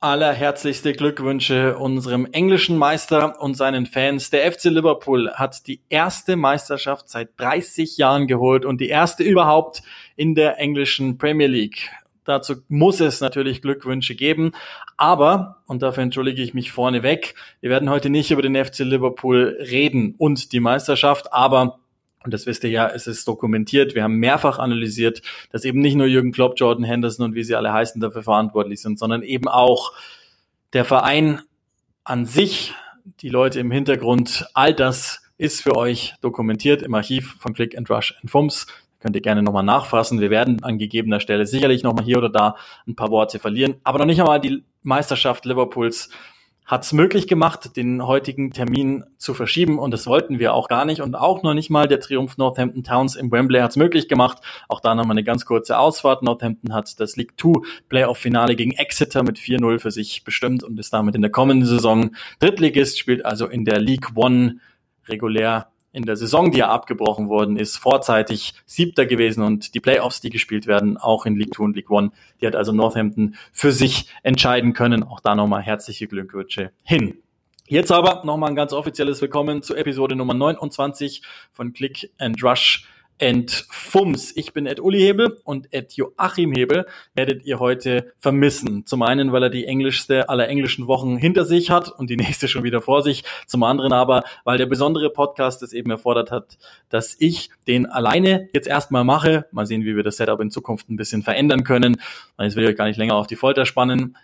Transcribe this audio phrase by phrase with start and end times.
[0.00, 4.30] allerherzlichste Glückwünsche unserem englischen Meister und seinen Fans.
[4.30, 9.82] Der FC Liverpool hat die erste Meisterschaft seit 30 Jahren geholt und die erste überhaupt
[10.16, 11.90] in der englischen Premier League.
[12.24, 14.52] Dazu muss es natürlich Glückwünsche geben.
[14.96, 19.58] Aber, und dafür entschuldige ich mich vorneweg, wir werden heute nicht über den FC Liverpool
[19.60, 21.79] reden und die Meisterschaft, aber
[22.22, 23.94] und das wisst ihr ja, es ist dokumentiert.
[23.94, 27.54] Wir haben mehrfach analysiert, dass eben nicht nur Jürgen Klopp, Jordan Henderson und wie sie
[27.54, 29.92] alle heißen dafür verantwortlich sind, sondern eben auch
[30.72, 31.40] der Verein
[32.04, 32.74] an sich,
[33.20, 37.88] die Leute im Hintergrund, all das ist für euch dokumentiert im Archiv von Click and
[37.88, 38.66] Rush and Fums.
[39.00, 40.20] Könnt ihr gerne nochmal nachfassen.
[40.20, 43.76] Wir werden an gegebener Stelle sicherlich nochmal hier oder da ein paar Worte verlieren.
[43.82, 46.10] Aber noch nicht einmal die Meisterschaft Liverpools
[46.70, 50.84] hat es möglich gemacht, den heutigen Termin zu verschieben und das wollten wir auch gar
[50.84, 54.06] nicht und auch noch nicht mal der Triumph Northampton Towns im Wembley hat es möglich
[54.06, 54.38] gemacht.
[54.68, 56.22] Auch da nochmal eine ganz kurze Ausfahrt.
[56.22, 60.92] Northampton hat das League 2 Playoff-Finale gegen Exeter mit 4-0 für sich bestimmt und ist
[60.92, 64.60] damit in der kommenden Saison Drittligist, spielt also in der League One
[65.08, 70.20] regulär in der Saison, die ja abgebrochen worden ist, vorzeitig siebter gewesen und die Playoffs,
[70.20, 73.72] die gespielt werden, auch in League 2 und League 1, die hat also Northampton für
[73.72, 75.02] sich entscheiden können.
[75.02, 77.18] Auch da nochmal herzliche Glückwünsche hin.
[77.66, 82.88] Jetzt aber nochmal ein ganz offizielles Willkommen zu Episode Nummer 29 von Click and Rush
[83.20, 84.34] Entfums.
[84.34, 88.86] Ich bin Ed Uli Hebel und Ed Joachim Hebel werdet ihr heute vermissen.
[88.86, 92.48] Zum einen, weil er die englischste aller englischen Wochen hinter sich hat und die nächste
[92.48, 93.24] schon wieder vor sich.
[93.46, 96.56] Zum anderen aber, weil der besondere Podcast es eben erfordert hat,
[96.88, 99.44] dass ich den alleine jetzt erstmal mache.
[99.52, 102.00] Mal sehen, wie wir das Setup in Zukunft ein bisschen verändern können.
[102.38, 104.16] Jetzt will ich euch gar nicht länger auf die Folter spannen.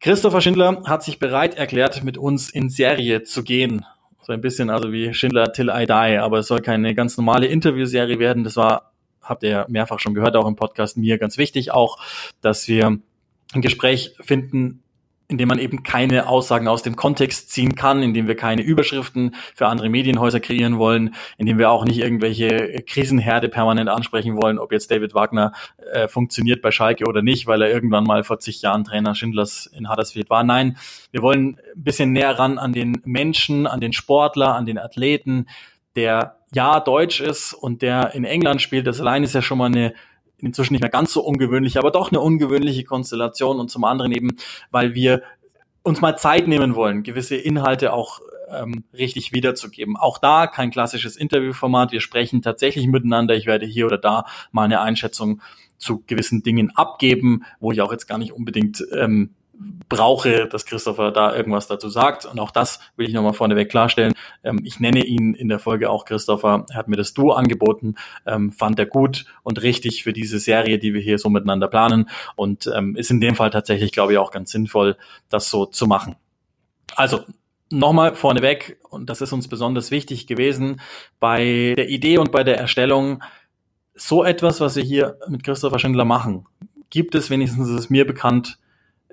[0.00, 3.84] Christopher Schindler hat sich bereit erklärt, mit uns in Serie zu gehen
[4.30, 7.46] so ein bisschen also wie Schindler Till I Die, aber es soll keine ganz normale
[7.46, 8.44] Interviewserie werden.
[8.44, 8.92] Das war,
[9.22, 11.98] habt ihr mehrfach schon gehört, auch im Podcast mir ganz wichtig auch,
[12.40, 12.98] dass wir
[13.52, 14.84] ein Gespräch finden,
[15.30, 19.68] indem man eben keine Aussagen aus dem Kontext ziehen kann, indem wir keine Überschriften für
[19.68, 24.90] andere Medienhäuser kreieren wollen, indem wir auch nicht irgendwelche Krisenherde permanent ansprechen wollen, ob jetzt
[24.90, 25.52] David Wagner
[25.92, 29.66] äh, funktioniert bei Schalke oder nicht, weil er irgendwann mal vor zig Jahren Trainer Schindlers
[29.66, 30.42] in Huddersfield war.
[30.42, 30.76] Nein,
[31.12, 35.46] wir wollen ein bisschen näher ran an den Menschen, an den Sportler, an den Athleten,
[35.96, 38.86] der ja deutsch ist und der in England spielt.
[38.86, 39.94] Das allein ist ja schon mal eine
[40.46, 44.36] inzwischen nicht mehr ganz so ungewöhnlich, aber doch eine ungewöhnliche Konstellation und zum anderen eben,
[44.70, 45.22] weil wir
[45.82, 48.20] uns mal Zeit nehmen wollen, gewisse Inhalte auch
[48.50, 49.96] ähm, richtig wiederzugeben.
[49.96, 51.92] Auch da kein klassisches Interviewformat.
[51.92, 53.34] Wir sprechen tatsächlich miteinander.
[53.34, 55.40] Ich werde hier oder da mal eine Einschätzung
[55.78, 59.34] zu gewissen Dingen abgeben, wo ich auch jetzt gar nicht unbedingt ähm,
[59.88, 62.24] brauche, dass Christopher da irgendwas dazu sagt.
[62.24, 64.14] Und auch das will ich nochmal vorneweg klarstellen.
[64.42, 66.64] Ähm, ich nenne ihn in der Folge auch Christopher.
[66.70, 70.78] Er hat mir das Duo angeboten, ähm, fand er gut und richtig für diese Serie,
[70.78, 72.08] die wir hier so miteinander planen.
[72.36, 74.96] Und ähm, ist in dem Fall tatsächlich, glaube ich, auch ganz sinnvoll,
[75.28, 76.16] das so zu machen.
[76.96, 77.24] Also,
[77.70, 80.80] nochmal vorneweg, und das ist uns besonders wichtig gewesen,
[81.20, 83.22] bei der Idee und bei der Erstellung,
[83.94, 86.46] so etwas, was wir hier mit Christopher Schindler machen,
[86.90, 88.58] gibt es wenigstens, ist mir bekannt,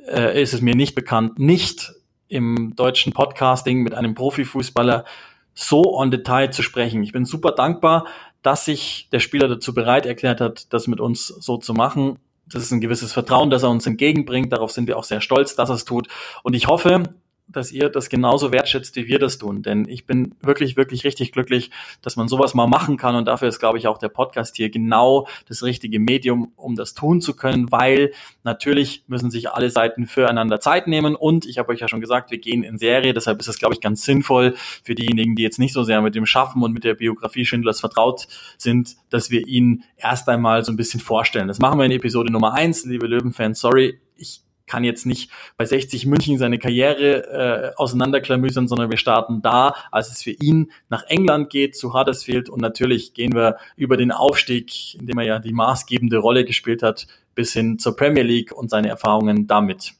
[0.08, 1.94] äh, ist es mir nicht bekannt, nicht
[2.28, 5.06] im deutschen Podcasting mit einem Profifußballer
[5.54, 7.04] so on Detail zu sprechen.
[7.04, 8.06] Ich bin super dankbar,
[8.42, 12.20] dass sich der Spieler dazu bereit erklärt hat, das mit uns so zu machen.
[12.46, 14.54] Das ist ein gewisses Vertrauen, das er uns entgegenbringt.
[14.54, 16.08] Darauf sind wir auch sehr stolz, dass er es tut.
[16.44, 17.04] Und ich hoffe,
[17.48, 19.62] dass ihr das genauso wertschätzt, wie wir das tun.
[19.62, 21.72] Denn ich bin wirklich, wirklich richtig glücklich,
[22.02, 23.16] dass man sowas mal machen kann.
[23.16, 26.94] Und dafür ist, glaube ich, auch der Podcast hier genau das richtige Medium, um das
[26.94, 28.12] tun zu können, weil
[28.44, 31.16] natürlich müssen sich alle Seiten füreinander Zeit nehmen.
[31.16, 33.14] Und ich habe euch ja schon gesagt, wir gehen in Serie.
[33.14, 36.16] Deshalb ist es, glaube ich, ganz sinnvoll für diejenigen, die jetzt nicht so sehr mit
[36.16, 38.28] dem Schaffen und mit der Biografie Schindlers vertraut
[38.58, 41.48] sind, dass wir ihn erst einmal so ein bisschen vorstellen.
[41.48, 43.60] Das machen wir in Episode Nummer eins, liebe Löwenfans.
[43.60, 49.42] Sorry, ich kann jetzt nicht bei 60 München seine Karriere äh, auseinanderklamüsern, sondern wir starten
[49.42, 53.98] da, als es für ihn nach England geht, zu Huddersfield und natürlich gehen wir über
[53.98, 58.24] den Aufstieg, in dem er ja die maßgebende Rolle gespielt hat, bis hin zur Premier
[58.24, 59.94] League und seine Erfahrungen damit.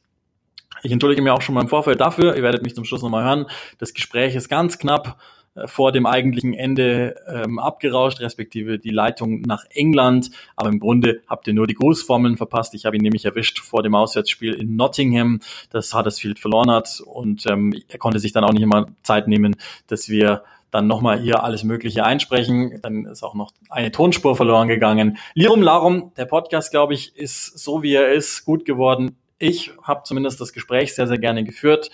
[0.82, 3.24] Ich entschuldige mir auch schon mal im Vorfeld dafür, ihr werdet mich zum Schluss nochmal
[3.24, 3.46] hören.
[3.78, 5.18] Das Gespräch ist ganz knapp
[5.66, 10.30] vor dem eigentlichen Ende ähm, abgerauscht, respektive die Leitung nach England.
[10.56, 12.74] Aber im Grunde habt ihr nur die Grußformeln verpasst.
[12.74, 15.40] Ich habe ihn nämlich erwischt vor dem Auswärtsspiel in Nottingham,
[15.70, 17.00] das Huddersfield verloren hat.
[17.04, 19.56] Und ähm, er konnte sich dann auch nicht immer Zeit nehmen,
[19.86, 22.80] dass wir dann nochmal hier alles Mögliche einsprechen.
[22.82, 25.18] Dann ist auch noch eine Tonspur verloren gegangen.
[25.34, 29.16] Lirum Larum, der Podcast, glaube ich, ist so wie er ist, gut geworden.
[29.38, 31.90] Ich habe zumindest das Gespräch sehr, sehr gerne geführt.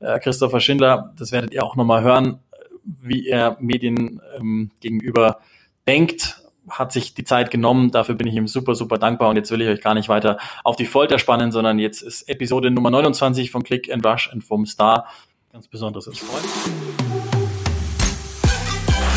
[0.00, 2.40] Äh, Christopher Schindler, das werdet ihr auch nochmal hören,
[2.84, 5.40] wie er Medien ähm, gegenüber
[5.86, 7.90] denkt, hat sich die Zeit genommen.
[7.90, 9.30] Dafür bin ich ihm super, super dankbar.
[9.30, 12.28] Und jetzt will ich euch gar nicht weiter auf die Folter spannen, sondern jetzt ist
[12.28, 15.06] Episode Nummer 29 von Click and Rush and vom Star.
[15.52, 16.22] Ganz besonderes ist.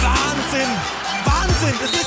[0.02, 0.70] Wahnsinn!
[1.26, 2.01] Wahnsinn!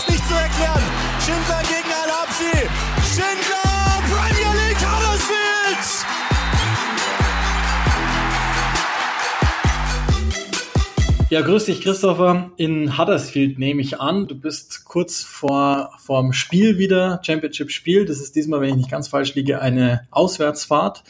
[11.30, 12.50] Ja, grüß dich, Christopher.
[12.56, 14.26] In Huddersfield nehme ich an.
[14.28, 18.04] Du bist kurz vor vorm Spiel wieder, Championship-Spiel.
[18.04, 21.02] Das ist diesmal, wenn ich nicht ganz falsch liege, eine Auswärtsfahrt.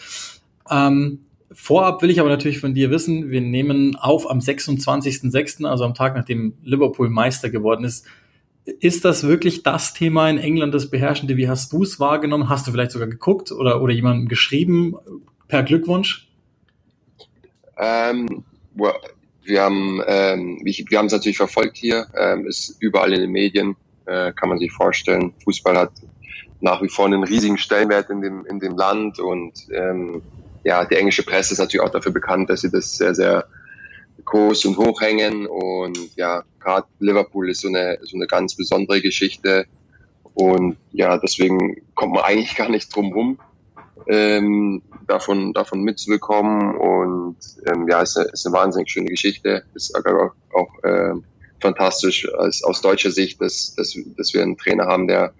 [0.70, 5.84] Ähm, vorab will ich aber natürlich von dir wissen, wir nehmen auf am 26.06., also
[5.84, 8.06] am Tag, nachdem Liverpool Meister geworden ist.
[8.64, 11.36] Ist das wirklich das Thema in England, das Beherrschende?
[11.36, 12.48] Wie hast du es wahrgenommen?
[12.48, 14.94] Hast du vielleicht sogar geguckt oder, oder jemandem geschrieben
[15.48, 16.28] per Glückwunsch?
[17.76, 18.44] Ähm,
[18.74, 18.94] well,
[19.44, 23.76] wir haben ähm, wir haben es natürlich verfolgt hier, ähm, ist überall in den Medien,
[24.06, 25.32] äh, kann man sich vorstellen.
[25.44, 25.92] Fußball hat
[26.60, 30.22] nach wie vor einen riesigen Stellenwert in dem in dem Land und ähm,
[30.64, 33.46] ja, die englische Presse ist natürlich auch dafür bekannt, dass sie das sehr sehr
[34.24, 39.00] groß und hoch hängen und ja, gerade Liverpool ist so eine so eine ganz besondere
[39.00, 39.66] Geschichte
[40.34, 43.38] und ja, deswegen kommt man eigentlich gar nicht drum rum,
[44.08, 46.76] ähm, davon, davon mitzubekommen.
[46.76, 47.36] Und
[47.66, 49.64] ähm, ja, es ist, eine, ist eine wahnsinnig schöne Geschichte.
[49.74, 51.14] Ist auch, auch äh,
[51.60, 55.32] fantastisch als, aus deutscher Sicht, dass, dass, dass wir einen Trainer haben, der,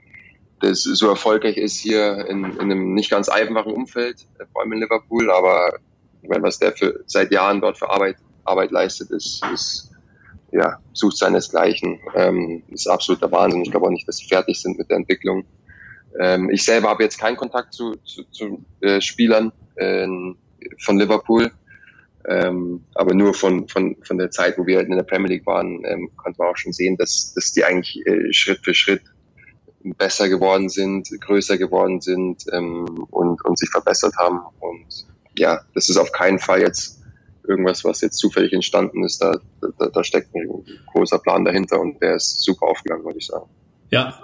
[0.62, 4.72] der so erfolgreich ist hier in, in einem nicht ganz einfachen Umfeld, äh, vor allem
[4.72, 5.30] in Liverpool.
[5.30, 5.78] Aber
[6.22, 9.90] ich meine, was der für seit Jahren dort für Arbeit, Arbeit leistet, ist, ist
[10.54, 11.98] ja, sucht seinesgleichen.
[12.14, 13.62] Ähm, ist absoluter Wahnsinn.
[13.62, 15.44] Ich glaube auch nicht, dass sie fertig sind mit der Entwicklung.
[16.20, 20.06] Ähm, ich selber habe jetzt keinen Kontakt zu, zu, zu äh, Spielern äh,
[20.84, 21.50] von Liverpool,
[22.26, 25.46] ähm, aber nur von, von, von der Zeit, wo wir halt in der Premier League
[25.46, 29.02] waren, ähm, konnte man auch schon sehen, dass, dass die eigentlich äh, Schritt für Schritt
[29.98, 34.40] besser geworden sind, größer geworden sind ähm, und, und sich verbessert haben.
[34.60, 35.06] Und
[35.36, 37.02] ja, das ist auf keinen Fall jetzt
[37.46, 39.20] irgendwas, was jetzt zufällig entstanden ist.
[39.20, 39.38] Da,
[39.78, 43.50] da, da steckt ein großer Plan dahinter und der ist super aufgegangen, würde ich sagen.
[43.94, 44.18] Ja,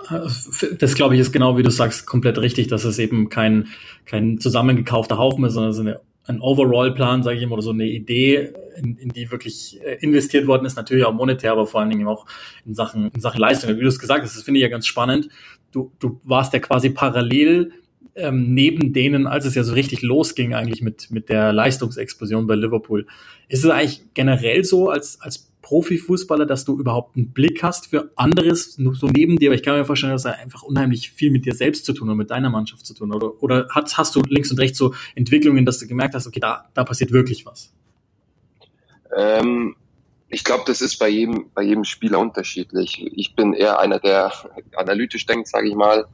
[0.81, 3.69] das glaube ich ist genau wie du sagst, komplett richtig, dass es eben kein,
[4.05, 7.87] kein zusammengekaufter Haufen ist, sondern so eine, ein Overall-Plan, sage ich immer, oder so eine
[7.87, 11.91] Idee, in, in die wirklich äh, investiert worden ist, natürlich auch monetär, aber vor allen
[11.91, 12.27] Dingen auch
[12.67, 13.71] in Sachen, in Sachen Leistung.
[13.77, 15.29] Wie du es gesagt hast, das finde ich ja ganz spannend.
[15.71, 17.71] Du, du warst ja quasi parallel
[18.17, 22.57] ähm, neben denen, als es ja so richtig losging eigentlich mit, mit der Leistungsexplosion bei
[22.57, 23.07] Liverpool.
[23.47, 28.11] Ist es eigentlich generell so als, als Profifußballer, dass du überhaupt einen Blick hast für
[28.17, 31.45] anderes, so neben dir, aber ich kann mir vorstellen, dass er einfach unheimlich viel mit
[31.45, 33.13] dir selbst zu tun und mit deiner Mannschaft zu tun.
[33.13, 36.41] Oder, oder hast, hast du links und rechts so Entwicklungen, dass du gemerkt hast, okay,
[36.41, 37.73] da, da passiert wirklich was?
[39.17, 39.77] Ähm,
[40.29, 43.05] ich glaube, das ist bei jedem, bei jedem Spieler unterschiedlich.
[43.15, 44.33] Ich bin eher einer, der
[44.77, 46.07] analytisch denkt, sage ich mal,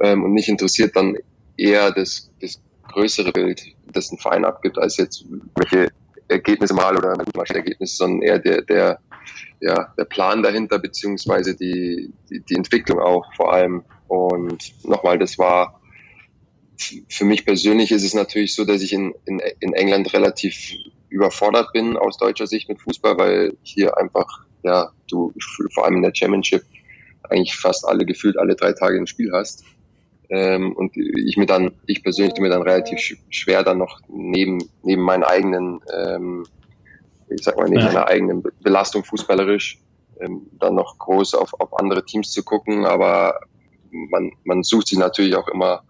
[0.00, 1.16] ähm, und nicht interessiert dann
[1.56, 5.24] eher das, das größere Bild, das ein Verein abgibt, als jetzt
[5.56, 5.90] welche
[6.28, 7.16] Ergebnisse mal oder
[7.54, 8.98] Ergebnisse, sondern eher der, der,
[9.60, 13.84] ja, der Plan dahinter, beziehungsweise die, die, die Entwicklung auch vor allem.
[14.08, 15.80] Und nochmal, das war
[17.08, 20.74] für mich persönlich ist es natürlich so, dass ich in, in, in England relativ
[21.08, 24.26] überfordert bin aus deutscher Sicht mit Fußball, weil hier einfach,
[24.62, 25.32] ja, du
[25.72, 26.64] vor allem in der Championship
[27.30, 29.64] eigentlich fast alle gefühlt alle drei Tage ein Spiel hast.
[30.30, 35.02] Ähm, und ich mir dann, ich persönlich mir dann relativ schwer dann noch neben, neben
[35.02, 36.46] meinen eigenen, ähm,
[37.28, 37.86] ich sag mal, neben ja.
[37.86, 39.80] meiner eigenen Belastung fußballerisch,
[40.20, 42.84] ähm, dann noch groß auf, auf andere Teams zu gucken.
[42.84, 43.40] Aber
[43.90, 45.82] man, man sucht sich natürlich auch immer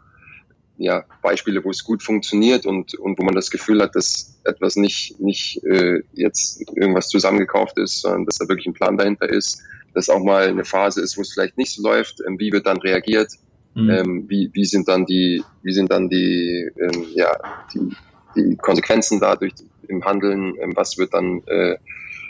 [0.77, 4.77] ja, Beispiele, wo es gut funktioniert und, und wo man das Gefühl hat, dass etwas
[4.77, 9.63] nicht, nicht äh, jetzt irgendwas zusammengekauft ist, sondern dass da wirklich ein Plan dahinter ist,
[9.95, 12.67] dass auch mal eine Phase ist, wo es vielleicht nicht so läuft, ähm, wie wird
[12.67, 13.33] dann reagiert,
[13.75, 13.91] Mhm.
[13.91, 17.37] Ähm, wie, wie sind dann die, wie sind dann die, ähm, ja,
[17.75, 17.91] die,
[18.37, 19.53] die Konsequenzen dadurch
[19.89, 21.77] im Handeln, ähm, was wird dann äh,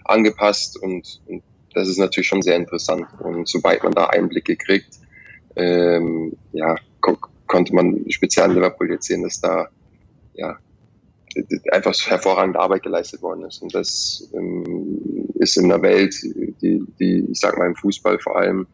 [0.04, 1.42] angepasst und, und
[1.74, 3.06] das ist natürlich schon sehr interessant.
[3.18, 4.98] Und sobald man da Einblicke kriegt,
[5.56, 9.68] ähm, ja, ko konnte man speziell in Liverpool jetzt sehen, dass da
[10.34, 10.56] ja
[11.72, 13.60] einfach hervorragende Arbeit geleistet worden ist.
[13.62, 18.36] Und das ähm, ist in der Welt, die, die, ich sag mal im Fußball vor
[18.36, 18.66] allem,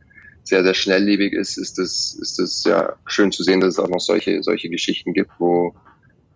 [0.43, 3.89] sehr, sehr schnelllebig ist, ist es, ist es ja schön zu sehen, dass es auch
[3.89, 5.75] noch solche, solche Geschichten gibt, wo,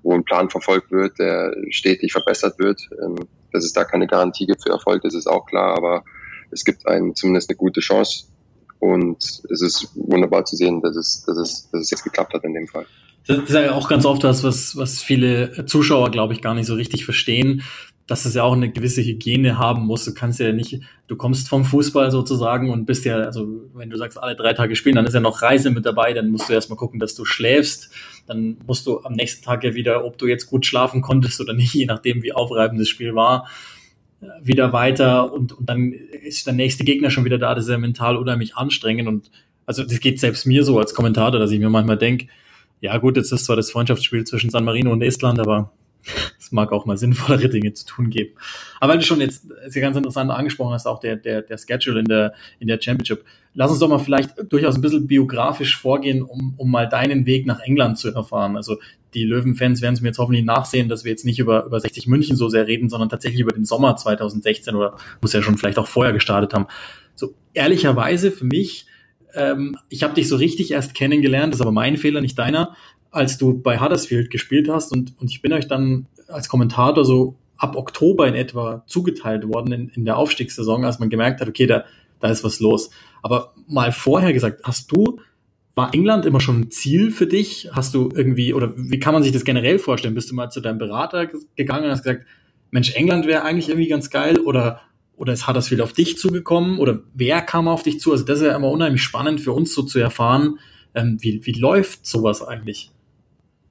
[0.02, 2.80] wo ein Plan verfolgt wird, der stetig verbessert wird.
[3.02, 3.16] Ähm,
[3.52, 6.04] dass es da keine Garantie gibt für Erfolg, das ist auch klar, aber
[6.50, 8.26] es gibt einen zumindest eine gute Chance.
[8.80, 9.18] Und
[9.50, 12.52] es ist wunderbar zu sehen, dass es, dass es, dass es jetzt geklappt hat in
[12.52, 12.86] dem Fall.
[13.26, 16.66] Das ist ja auch ganz oft das, was, was viele Zuschauer, glaube ich, gar nicht
[16.66, 17.62] so richtig verstehen
[18.06, 20.04] dass es ja auch eine gewisse Hygiene haben muss.
[20.04, 23.96] Du kannst ja nicht, du kommst vom Fußball sozusagen und bist ja, also wenn du
[23.96, 26.52] sagst, alle drei Tage spielen, dann ist ja noch Reise mit dabei, dann musst du
[26.52, 27.90] erstmal gucken, dass du schläfst.
[28.26, 31.54] Dann musst du am nächsten Tag ja wieder, ob du jetzt gut schlafen konntest oder
[31.54, 33.48] nicht, je nachdem, wie aufreibend das Spiel war,
[34.42, 37.78] wieder weiter und, und dann ist der nächste Gegner schon wieder da, das ist ja
[37.78, 39.30] mental unheimlich anstrengend und
[39.66, 42.28] also das geht selbst mir so als Kommentator, dass ich mir manchmal denke,
[42.80, 45.72] ja gut, jetzt ist zwar das Freundschaftsspiel zwischen San Marino und Estland, aber
[46.38, 48.34] es mag auch mal sinnvollere Dinge zu tun geben.
[48.80, 52.00] Aber weil du schon jetzt sehr ganz interessant angesprochen hast, auch der, der, der Schedule
[52.00, 53.24] in der, in der Championship.
[53.54, 57.46] Lass uns doch mal vielleicht durchaus ein bisschen biografisch vorgehen, um, um mal deinen Weg
[57.46, 58.56] nach England zu erfahren.
[58.56, 58.78] Also
[59.14, 62.08] die Löwen-Fans werden es mir jetzt hoffentlich nachsehen, dass wir jetzt nicht über, über 60
[62.08, 65.78] München so sehr reden, sondern tatsächlich über den Sommer 2016 oder muss ja schon vielleicht
[65.78, 66.66] auch vorher gestartet haben.
[67.14, 68.86] So ehrlicherweise für mich,
[69.34, 72.76] ähm, ich habe dich so richtig erst kennengelernt, das ist aber mein Fehler, nicht deiner,
[73.14, 77.36] als du bei Huddersfield gespielt hast und, und ich bin euch dann als Kommentator so
[77.56, 81.66] ab Oktober in etwa zugeteilt worden in, in der Aufstiegssaison, als man gemerkt hat, okay,
[81.66, 81.84] da,
[82.20, 82.90] da ist was los.
[83.22, 85.20] Aber mal vorher gesagt, hast du,
[85.76, 87.68] war England immer schon ein Ziel für dich?
[87.72, 90.14] Hast du irgendwie, oder wie kann man sich das generell vorstellen?
[90.14, 92.26] Bist du mal zu deinem Berater gegangen und hast gesagt,
[92.72, 94.80] Mensch, England wäre eigentlich irgendwie ganz geil oder,
[95.16, 98.10] oder ist Huddersfield auf dich zugekommen oder wer kam auf dich zu?
[98.10, 100.58] Also das ist ja immer unheimlich spannend für uns so zu erfahren,
[100.96, 102.90] ähm, wie, wie läuft sowas eigentlich?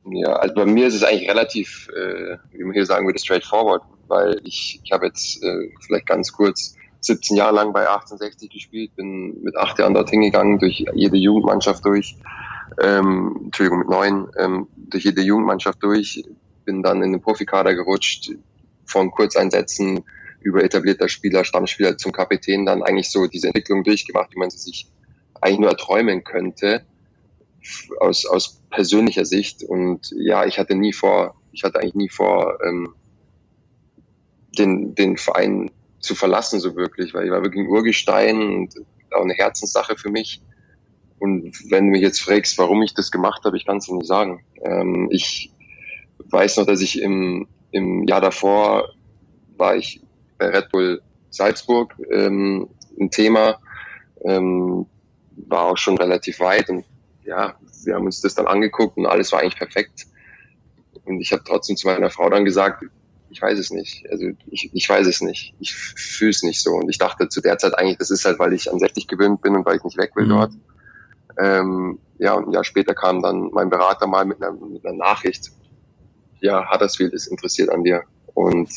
[0.06, 3.84] Ja, also bei mir ist es eigentlich relativ, äh, wie man hier sagen würde, straightforward,
[4.08, 8.96] weil ich, ich habe jetzt äh, vielleicht ganz kurz 17 Jahre lang bei 1860 gespielt,
[8.96, 12.18] bin mit acht Jahren dorthin gegangen, durch jede Jugendmannschaft durch,
[12.82, 16.24] ähm, Entschuldigung, mit neun, ähm, durch jede Jugendmannschaft durch,
[16.66, 18.32] bin dann in den Profikader gerutscht,
[18.86, 20.04] von Kurzeinsätzen
[20.42, 24.58] über etablierter Spieler, Stammspieler zum Kapitän, dann eigentlich so diese Entwicklung durchgemacht, wie man sie
[24.58, 24.88] sich
[25.40, 26.86] eigentlich nur erträumen könnte
[28.00, 29.64] aus, aus persönlicher Sicht.
[29.64, 32.94] Und ja, ich hatte nie vor, ich hatte eigentlich nie vor, ähm,
[34.58, 38.76] den, den Verein zu verlassen, so wirklich, weil ich war wirklich ein Urgestein und
[39.12, 40.42] auch eine Herzenssache für mich.
[41.20, 44.06] Und wenn du mich jetzt fragst, warum ich das gemacht habe, ich kann es nicht
[44.06, 44.44] sagen.
[44.64, 45.52] Ähm, ich
[46.30, 48.90] weiß noch, dass ich im, im Jahr davor
[49.58, 50.02] war ich
[50.38, 52.68] bei Red Bull Salzburg ähm,
[53.00, 53.60] ein Thema,
[54.26, 54.86] ähm,
[55.48, 56.86] war auch schon relativ weit und
[57.26, 60.08] ja, wir haben uns das dann angeguckt und alles war eigentlich perfekt.
[61.06, 62.84] Und ich habe trotzdem zu meiner Frau dann gesagt,
[63.30, 64.06] ich weiß es nicht.
[64.10, 65.56] Also ich, ich weiß es nicht.
[65.60, 66.72] Ich fühle es nicht so.
[66.76, 69.42] Und ich dachte zu der Zeit eigentlich, das ist halt, weil ich an 60 gewöhnt
[69.42, 70.30] bin und weil ich nicht weg will mhm.
[70.30, 70.52] dort.
[71.40, 74.96] Ähm, ja, und ein Jahr später kam dann mein Berater mal mit einer, mit einer
[74.96, 75.52] Nachricht.
[76.42, 78.04] Ja, Huddersfield ist interessiert an dir.
[78.34, 78.70] Und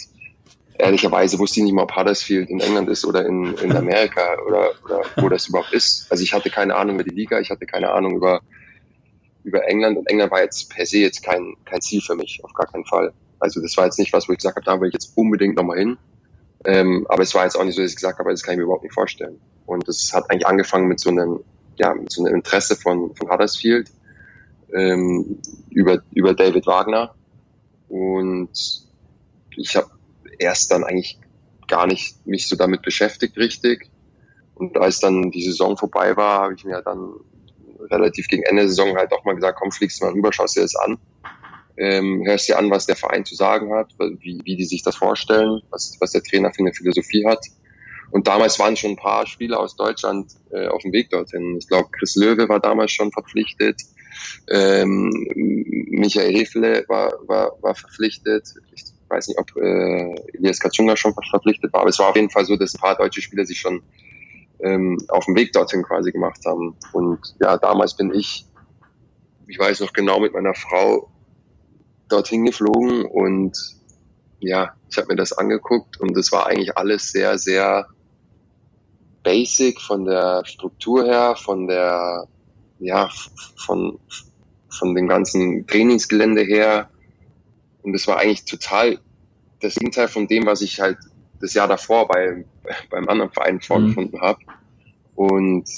[0.79, 4.71] ehrlicherweise wusste ich nicht mal, ob Huddersfield in England ist oder in, in Amerika oder,
[4.85, 6.07] oder wo das überhaupt ist.
[6.11, 8.41] Also ich hatte keine Ahnung über die Liga, ich hatte keine Ahnung über,
[9.45, 12.53] über England und England war jetzt per se jetzt kein, kein Ziel für mich, auf
[12.53, 13.13] gar keinen Fall.
[13.39, 15.57] Also das war jetzt nicht was, wo ich gesagt habe, da will ich jetzt unbedingt
[15.57, 15.99] nochmal hin.
[16.65, 18.59] Ähm, aber es war jetzt auch nicht so, dass ich gesagt habe, das kann ich
[18.59, 19.39] mir überhaupt nicht vorstellen.
[19.67, 21.41] Und es hat eigentlich angefangen mit so einem,
[21.77, 23.91] ja, mit so einem Interesse von, von Huddersfield
[24.75, 25.39] ähm,
[25.71, 27.15] über, über David Wagner.
[27.89, 28.51] Und
[29.57, 29.91] ich habe
[30.39, 31.19] erst dann eigentlich
[31.69, 33.91] gar nicht mich so damit beschäftigt richtig.
[34.55, 37.15] Und als dann die Saison vorbei war, habe ich mir dann
[37.91, 40.57] relativ gegen Ende der Saison halt auch mal gesagt, komm, fliegst du mal rüber, schaust
[40.57, 40.99] dir das an.
[41.79, 44.97] Ähm, hörst dir an, was der Verein zu sagen hat, wie, wie die sich das
[44.97, 47.45] vorstellen, was, was der Trainer für eine Philosophie hat.
[48.11, 51.57] Und damals waren schon ein paar Spieler aus Deutschland äh, auf dem Weg dorthin.
[51.59, 53.83] Ich glaube, Chris Löwe war damals schon verpflichtet.
[54.49, 55.11] Ähm,
[55.91, 58.55] Michael Hefele war, war, war verpflichtet.
[58.75, 62.31] Ich weiß nicht, ob äh, Elias Katschunga schon verpflichtet war, aber es war auf jeden
[62.31, 63.83] Fall so, dass ein paar deutsche Spieler sich schon
[64.61, 66.77] ähm, auf dem Weg dorthin quasi gemacht haben.
[66.93, 68.47] Und ja, damals bin ich,
[69.47, 71.11] ich weiß noch genau, mit meiner Frau
[72.09, 73.57] dorthin geflogen und
[74.41, 77.87] ja, ich habe mir das angeguckt und es war eigentlich alles sehr, sehr
[79.23, 82.29] basic von der Struktur her, von der,
[82.79, 83.11] ja,
[83.57, 83.99] von,
[84.69, 86.91] von dem ganzen Trainingsgelände her,
[87.87, 88.99] und es war eigentlich total
[89.61, 90.99] das Gegenteil von dem, was ich halt
[91.41, 92.45] das Jahr davor bei,
[92.91, 93.61] beim anderen Verein mhm.
[93.61, 94.23] vorgefunden mhm.
[94.23, 94.41] habe.
[95.15, 95.71] Und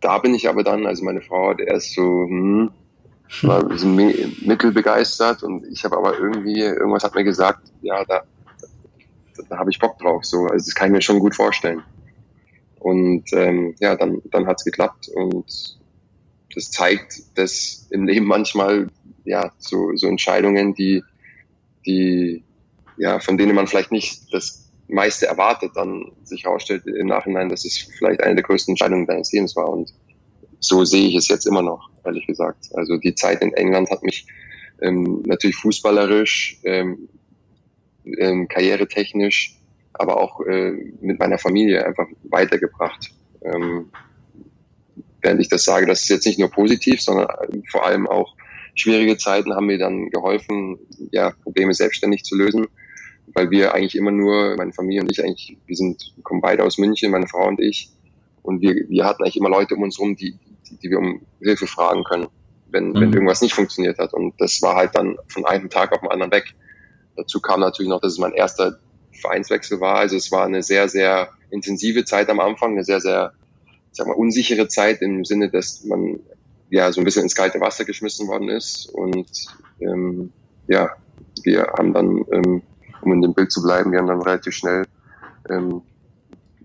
[0.00, 2.70] da bin ich aber dann, also meine Frau hat erst so, hm,
[3.42, 8.22] war so mittelbegeistert und ich habe aber irgendwie, irgendwas hat mir gesagt, ja, da,
[9.36, 10.24] da, da habe ich Bock drauf.
[10.24, 11.82] So, also das kann ich mir schon gut vorstellen.
[12.78, 15.76] Und ähm, ja, dann, dann hat's geklappt und
[16.54, 18.86] das zeigt, dass im Leben manchmal
[19.24, 21.02] ja so, so Entscheidungen, die
[21.86, 22.42] die,
[22.96, 27.64] ja, von denen man vielleicht nicht das meiste erwartet, dann sich herausstellt im Nachhinein, dass
[27.64, 29.68] es vielleicht eine der größten Entscheidungen deines Lebens war.
[29.68, 29.92] Und
[30.60, 32.68] so sehe ich es jetzt immer noch, ehrlich gesagt.
[32.74, 34.26] Also die Zeit in England hat mich
[34.80, 37.08] ähm, natürlich fußballerisch ähm,
[38.18, 39.56] ähm, karrieretechnisch,
[39.92, 43.10] aber auch äh, mit meiner Familie einfach weitergebracht.
[43.42, 43.90] Ähm,
[45.20, 47.28] während ich das sage, das ist jetzt nicht nur positiv, sondern
[47.70, 48.34] vor allem auch
[48.76, 50.78] schwierige Zeiten haben mir dann geholfen,
[51.10, 52.66] ja, Probleme selbstständig zu lösen,
[53.34, 56.78] weil wir eigentlich immer nur, meine Familie und ich eigentlich, wir sind, kommen beide aus
[56.78, 57.90] München, meine Frau und ich,
[58.42, 60.38] und wir, wir hatten eigentlich immer Leute um uns rum, die,
[60.70, 62.28] die, die wir um Hilfe fragen können,
[62.70, 62.94] wenn, mhm.
[62.94, 64.14] wenn irgendwas nicht funktioniert hat.
[64.14, 66.54] Und das war halt dann von einem Tag auf den anderen weg.
[67.16, 68.78] Dazu kam natürlich noch, dass es mein erster
[69.12, 69.96] Vereinswechsel war.
[69.96, 73.32] Also es war eine sehr, sehr intensive Zeit am Anfang, eine sehr, sehr,
[73.64, 76.20] ich sag mal, unsichere Zeit im Sinne, dass man
[76.70, 78.86] ja so ein bisschen ins kalte Wasser geschmissen worden ist.
[78.86, 79.46] Und
[79.80, 80.32] ähm,
[80.68, 80.90] ja,
[81.42, 82.62] wir haben dann, ähm,
[83.02, 84.84] um in dem Bild zu bleiben, wir haben dann relativ schnell
[85.48, 85.82] ähm,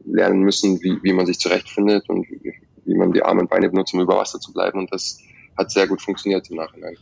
[0.06, 2.54] lernen müssen, wie, wie man sich zurechtfindet und wie,
[2.86, 4.80] wie man die Arme und Beine benutzt, um über Wasser zu bleiben.
[4.80, 5.20] Und das
[5.58, 6.98] hat sehr gut funktioniert im Nachhinein.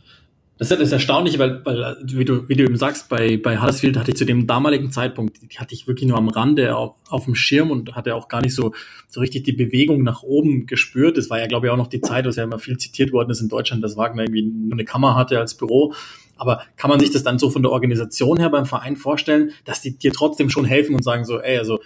[0.60, 3.96] Das ist das Erstaunliche, weil, weil wie, du, wie du eben sagst, bei, bei Huddersfield
[3.96, 7.34] hatte ich zu dem damaligen Zeitpunkt, hatte ich wirklich nur am Rande auf, auf dem
[7.34, 8.74] Schirm und hatte auch gar nicht so,
[9.08, 11.16] so richtig die Bewegung nach oben gespürt.
[11.16, 13.30] Das war ja, glaube ich, auch noch die Zeit, was ja immer viel zitiert worden
[13.30, 15.94] ist in Deutschland, dass Wagner irgendwie nur eine Kammer hatte als Büro.
[16.36, 19.80] Aber kann man sich das dann so von der Organisation her beim Verein vorstellen, dass
[19.80, 21.80] die dir trotzdem schon helfen und sagen so, ey, also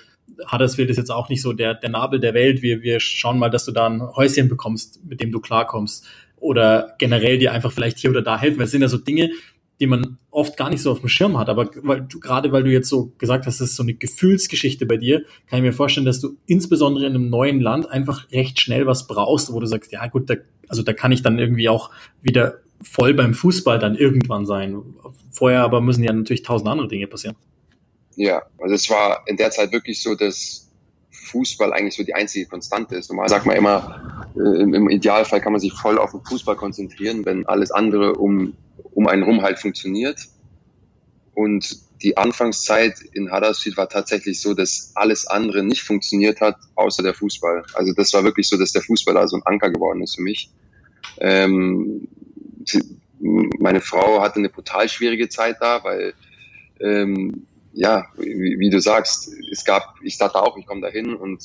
[0.51, 2.61] Huddersfield ist jetzt auch nicht so der, der Nabel der Welt.
[2.61, 6.05] Wir, wir schauen mal, dass du da ein Häuschen bekommst, mit dem du klarkommst
[6.45, 8.61] oder generell dir einfach vielleicht hier oder da helfen.
[8.61, 9.31] Es sind ja so Dinge,
[9.81, 11.49] die man oft gar nicht so auf dem Schirm hat.
[11.49, 14.85] Aber weil du, gerade weil du jetzt so gesagt hast, das ist so eine Gefühlsgeschichte
[14.85, 18.61] bei dir, kann ich mir vorstellen, dass du insbesondere in einem neuen Land einfach recht
[18.61, 20.35] schnell was brauchst, wo du sagst, ja gut, da,
[20.69, 24.83] also da kann ich dann irgendwie auch wieder voll beim Fußball dann irgendwann sein.
[25.31, 27.37] Vorher aber müssen ja natürlich tausend andere Dinge passieren.
[28.17, 30.64] Ja, also es war in der Zeit wirklich so, dass
[31.15, 33.11] Fußball eigentlich so die einzige Konstante ist.
[33.11, 37.25] Normal sagt man immer, äh, im, Idealfall kann man sich voll auf den Fußball konzentrieren,
[37.25, 38.55] wenn alles andere um,
[38.93, 40.19] um einen rum halt funktioniert.
[41.35, 47.03] Und die Anfangszeit in Huddersfield war tatsächlich so, dass alles andere nicht funktioniert hat, außer
[47.03, 47.65] der Fußball.
[47.75, 50.23] Also das war wirklich so, dass der Fußball da so ein Anker geworden ist für
[50.23, 50.51] mich.
[51.19, 52.09] Ähm,
[53.59, 56.15] meine Frau hatte eine brutal schwierige Zeit da, weil
[56.81, 61.15] ähm, ja, wie, wie, du sagst, es gab, ich dachte auch, ich komme da hin
[61.15, 61.43] und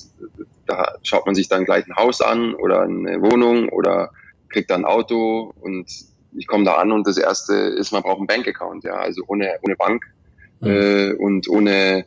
[0.67, 4.11] da schaut man sich dann gleich ein Haus an oder eine Wohnung oder
[4.49, 5.89] kriegt dann ein Auto und
[6.33, 9.57] ich komme da an und das erste ist, man braucht einen Bankaccount, ja, also ohne,
[9.63, 10.05] ohne Bank
[10.59, 10.67] mhm.
[10.67, 12.05] äh, und ohne,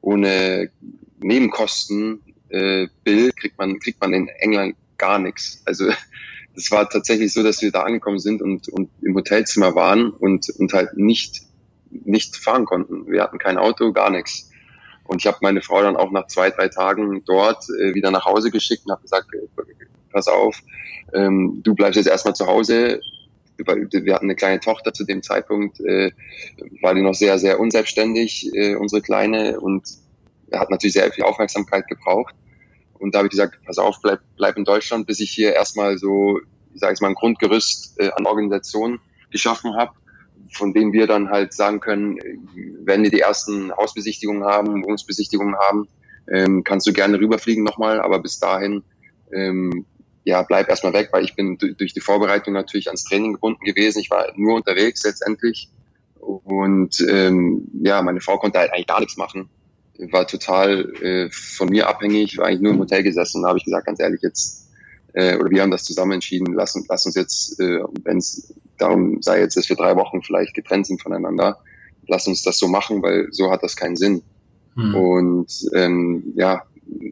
[0.00, 0.70] ohne
[1.18, 5.62] Nebenkosten äh, Bill kriegt man, kriegt man in England gar nichts.
[5.64, 5.86] Also
[6.54, 10.48] das war tatsächlich so, dass wir da angekommen sind und, und im Hotelzimmer waren und,
[10.50, 11.42] und halt nicht
[11.90, 13.10] nicht fahren konnten.
[13.10, 14.50] Wir hatten kein Auto, gar nichts.
[15.04, 18.24] Und ich habe meine Frau dann auch nach zwei, drei Tagen dort äh, wieder nach
[18.24, 19.46] Hause geschickt und habe gesagt, äh,
[20.10, 20.60] pass auf,
[21.12, 23.00] ähm, du bleibst jetzt erstmal zu Hause.
[23.58, 26.10] Wir hatten eine kleine Tochter zu dem Zeitpunkt, äh,
[26.82, 29.88] war die noch sehr, sehr unselbstständig, äh, unsere Kleine, und
[30.52, 32.34] hat natürlich sehr viel Aufmerksamkeit gebraucht.
[32.98, 35.96] Und da habe ich gesagt, pass auf, bleib, bleib in Deutschland, bis ich hier erstmal
[35.96, 36.38] so,
[36.74, 39.92] ich sage jetzt mal, ein Grundgerüst äh, an Organisation geschaffen habe
[40.52, 42.18] von denen wir dann halt sagen können,
[42.84, 45.88] wenn wir die ersten Hausbesichtigungen haben, Wohnungsbesichtigungen haben,
[46.28, 48.82] ähm, kannst du gerne rüberfliegen nochmal, aber bis dahin,
[49.32, 49.86] ähm,
[50.24, 54.00] ja, bleib erstmal weg, weil ich bin durch die Vorbereitung natürlich ans Training gebunden gewesen.
[54.00, 55.70] Ich war nur unterwegs letztendlich
[56.18, 59.48] und ähm, ja, meine Frau konnte halt eigentlich gar nichts machen,
[60.10, 63.42] war total äh, von mir abhängig, war eigentlich nur im Hotel gesessen.
[63.42, 64.66] Da habe ich gesagt, ganz ehrlich, jetzt
[65.16, 69.22] äh, oder wir haben das zusammen entschieden, lass, lass uns jetzt, äh, wenn es darum
[69.22, 71.58] sei jetzt, dass wir drei Wochen vielleicht getrennt sind voneinander,
[72.06, 74.22] lass uns das so machen, weil so hat das keinen Sinn.
[74.74, 74.94] Hm.
[74.94, 76.62] Und ähm, ja,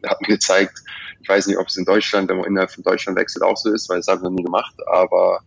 [0.05, 0.83] hat mir gezeigt,
[1.21, 3.71] ich weiß nicht, ob es in Deutschland, wenn man innerhalb von Deutschland wechselt, auch so
[3.71, 5.41] ist, weil das habe ich noch nie gemacht, aber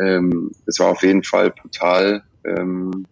[0.00, 3.06] ähm, es war auf jeden Fall brutal, ähm,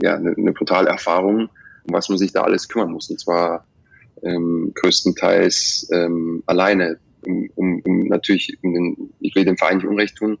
[0.00, 1.48] ja, eine, eine brutale Erfahrung,
[1.84, 3.10] um was man sich da alles kümmern muss.
[3.10, 3.66] Und zwar
[4.22, 9.86] ähm, größtenteils ähm, alleine, um, um, um natürlich, um den, ich will dem Verein nicht
[9.86, 10.38] Unrecht tun,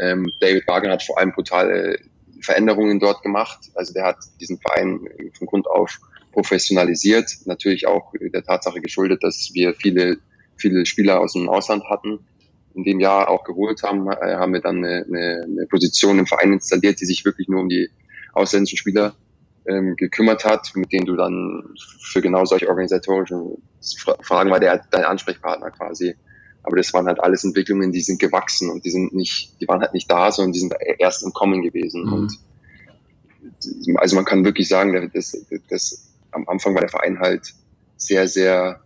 [0.00, 1.98] ähm, David Wagner hat vor allem brutale
[2.40, 3.58] Veränderungen dort gemacht.
[3.74, 5.00] Also der hat diesen Verein
[5.36, 5.98] von Grund auf
[6.32, 7.30] professionalisiert.
[7.46, 10.18] Natürlich auch der Tatsache geschuldet, dass wir viele,
[10.56, 12.20] viele Spieler aus dem Ausland hatten.
[12.74, 16.26] In dem Jahr auch geholt haben, äh, haben wir dann eine, eine, eine Position im
[16.26, 17.88] Verein installiert, die sich wirklich nur um die
[18.34, 19.16] ausländischen Spieler
[19.66, 23.56] ähm, gekümmert hat, mit denen du dann für genau solche organisatorischen
[24.20, 26.14] Fragen war der dein Ansprechpartner quasi.
[26.68, 29.80] Aber das waren halt alles Entwicklungen, die sind gewachsen und die sind nicht, die waren
[29.80, 32.04] halt nicht da, sondern die sind erst im Kommen gewesen.
[32.04, 32.12] Mhm.
[32.12, 32.38] Und
[33.96, 37.54] also man kann wirklich sagen, dass, dass am Anfang war der Verein halt
[37.96, 38.82] sehr, sehr,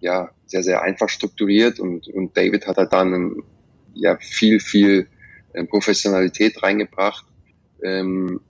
[0.00, 3.42] ja, sehr, sehr einfach strukturiert und, und David hat halt dann
[3.92, 5.06] ja viel, viel
[5.52, 7.26] ähm, Professionalität reingebracht.
[7.82, 8.40] Ähm,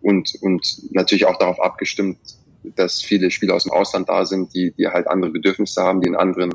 [0.00, 2.18] und, und natürlich auch darauf abgestimmt,
[2.62, 6.06] dass viele Spieler aus dem Ausland da sind, die, die halt andere Bedürfnisse haben, die
[6.06, 6.54] in anderen,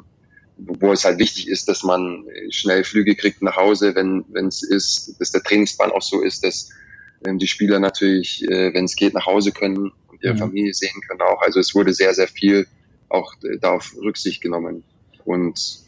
[0.57, 4.63] wo es halt wichtig ist, dass man schnell Flüge kriegt nach Hause, wenn wenn es
[4.63, 6.69] ist, dass der Trainingsplan auch so ist, dass
[7.25, 10.39] ähm, die Spieler natürlich, äh, wenn es geht, nach Hause können und ihre mhm.
[10.39, 11.41] Familie sehen können auch.
[11.41, 12.67] Also es wurde sehr, sehr viel
[13.09, 14.83] auch äh, darauf Rücksicht genommen.
[15.23, 15.79] Und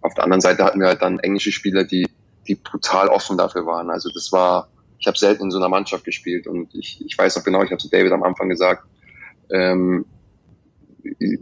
[0.00, 2.06] auf der anderen Seite hatten wir halt dann englische Spieler, die,
[2.48, 3.90] die brutal offen dafür waren.
[3.90, 7.36] Also das war, ich habe selten in so einer Mannschaft gespielt und ich, ich weiß
[7.36, 8.84] noch genau, ich habe zu David am Anfang gesagt,
[9.50, 10.04] ähm,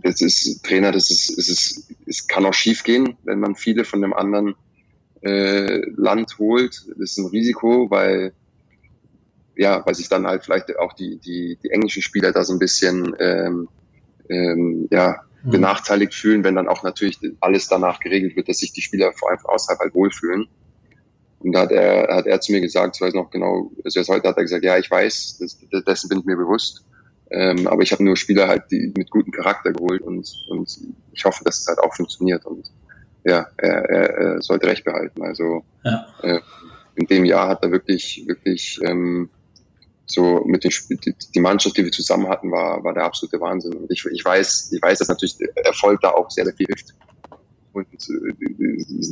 [0.02, 3.84] das ist Trainer, das ist, es ist, es kann auch schief gehen, wenn man viele
[3.84, 4.54] von dem anderen
[5.22, 6.86] äh, Land holt.
[6.96, 8.32] Das ist ein Risiko, weil
[9.56, 12.60] ja, weil sich dann halt vielleicht auch die die die englischen Spieler da so ein
[12.60, 13.68] bisschen ähm,
[14.28, 15.50] ähm, ja mhm.
[15.50, 19.30] benachteiligt fühlen, wenn dann auch natürlich alles danach geregelt wird, dass sich die Spieler vor
[19.30, 20.46] allem außerhalb halt wohlfühlen.
[21.40, 24.10] Und da hat er, hat er zu mir gesagt, ich weiß noch genau, also erst
[24.10, 26.84] heute hat er gesagt, ja, ich weiß, das, dessen bin ich mir bewusst.
[27.30, 30.78] Ähm, aber ich habe nur Spieler halt die mit gutem Charakter geholt und, und
[31.12, 32.46] ich hoffe, dass es halt auch funktioniert.
[32.46, 32.70] Und
[33.24, 35.22] ja, er, er, er sollte recht behalten.
[35.22, 36.06] Also ja.
[36.22, 36.40] äh,
[36.94, 39.28] in dem Jahr hat er wirklich, wirklich ähm,
[40.06, 40.72] so mit den
[41.04, 43.74] die, die Mannschaft, die wir zusammen hatten, war, war der absolute Wahnsinn.
[43.74, 46.94] Und ich, ich weiß, ich weiß, dass natürlich Erfolg da auch sehr, sehr viel hilft
[47.72, 48.34] und äh,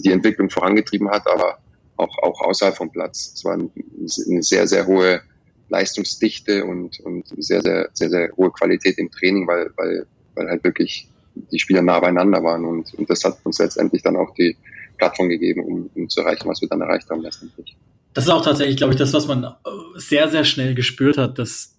[0.02, 1.58] die Entwicklung vorangetrieben hat, aber
[1.96, 3.32] auch, auch außerhalb vom Platz.
[3.34, 5.20] Es war eine sehr, sehr hohe
[5.68, 10.64] Leistungsdichte und, und sehr, sehr, sehr, sehr hohe Qualität im Training, weil, weil, weil halt
[10.64, 14.56] wirklich die Spieler nah beieinander waren und, und das hat uns letztendlich dann auch die
[14.96, 17.76] Plattform gegeben, um, um zu erreichen, was wir dann erreicht haben letztendlich.
[18.14, 19.48] Das ist auch tatsächlich, glaube ich, das, was man äh,
[19.96, 21.74] sehr, sehr schnell gespürt hat, dass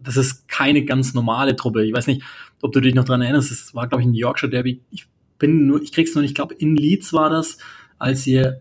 [0.00, 1.84] das ist keine ganz normale Truppe.
[1.84, 2.22] Ich weiß nicht,
[2.60, 4.82] ob du dich noch dran erinnerst, es war, glaube ich, ein Yorkshire Derby.
[4.90, 5.06] Ich
[5.38, 7.58] bin nur, ich krieg's noch nicht, ich glaube, in Leeds war das,
[7.98, 8.60] als ihr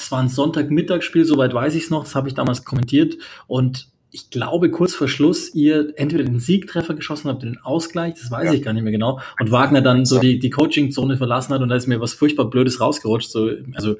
[0.00, 3.16] es war ein Sonntagmittagsspiel, soweit weiß ich es noch, das habe ich damals kommentiert.
[3.46, 8.30] Und ich glaube, kurz vor Schluss ihr entweder den Siegtreffer geschossen habt, den Ausgleich, das
[8.30, 8.52] weiß ja.
[8.54, 9.20] ich gar nicht mehr genau.
[9.38, 12.48] Und Wagner dann so die, die Coaching-Zone verlassen hat und da ist mir was furchtbar
[12.48, 13.30] Blödes rausgerutscht.
[13.30, 13.96] So, also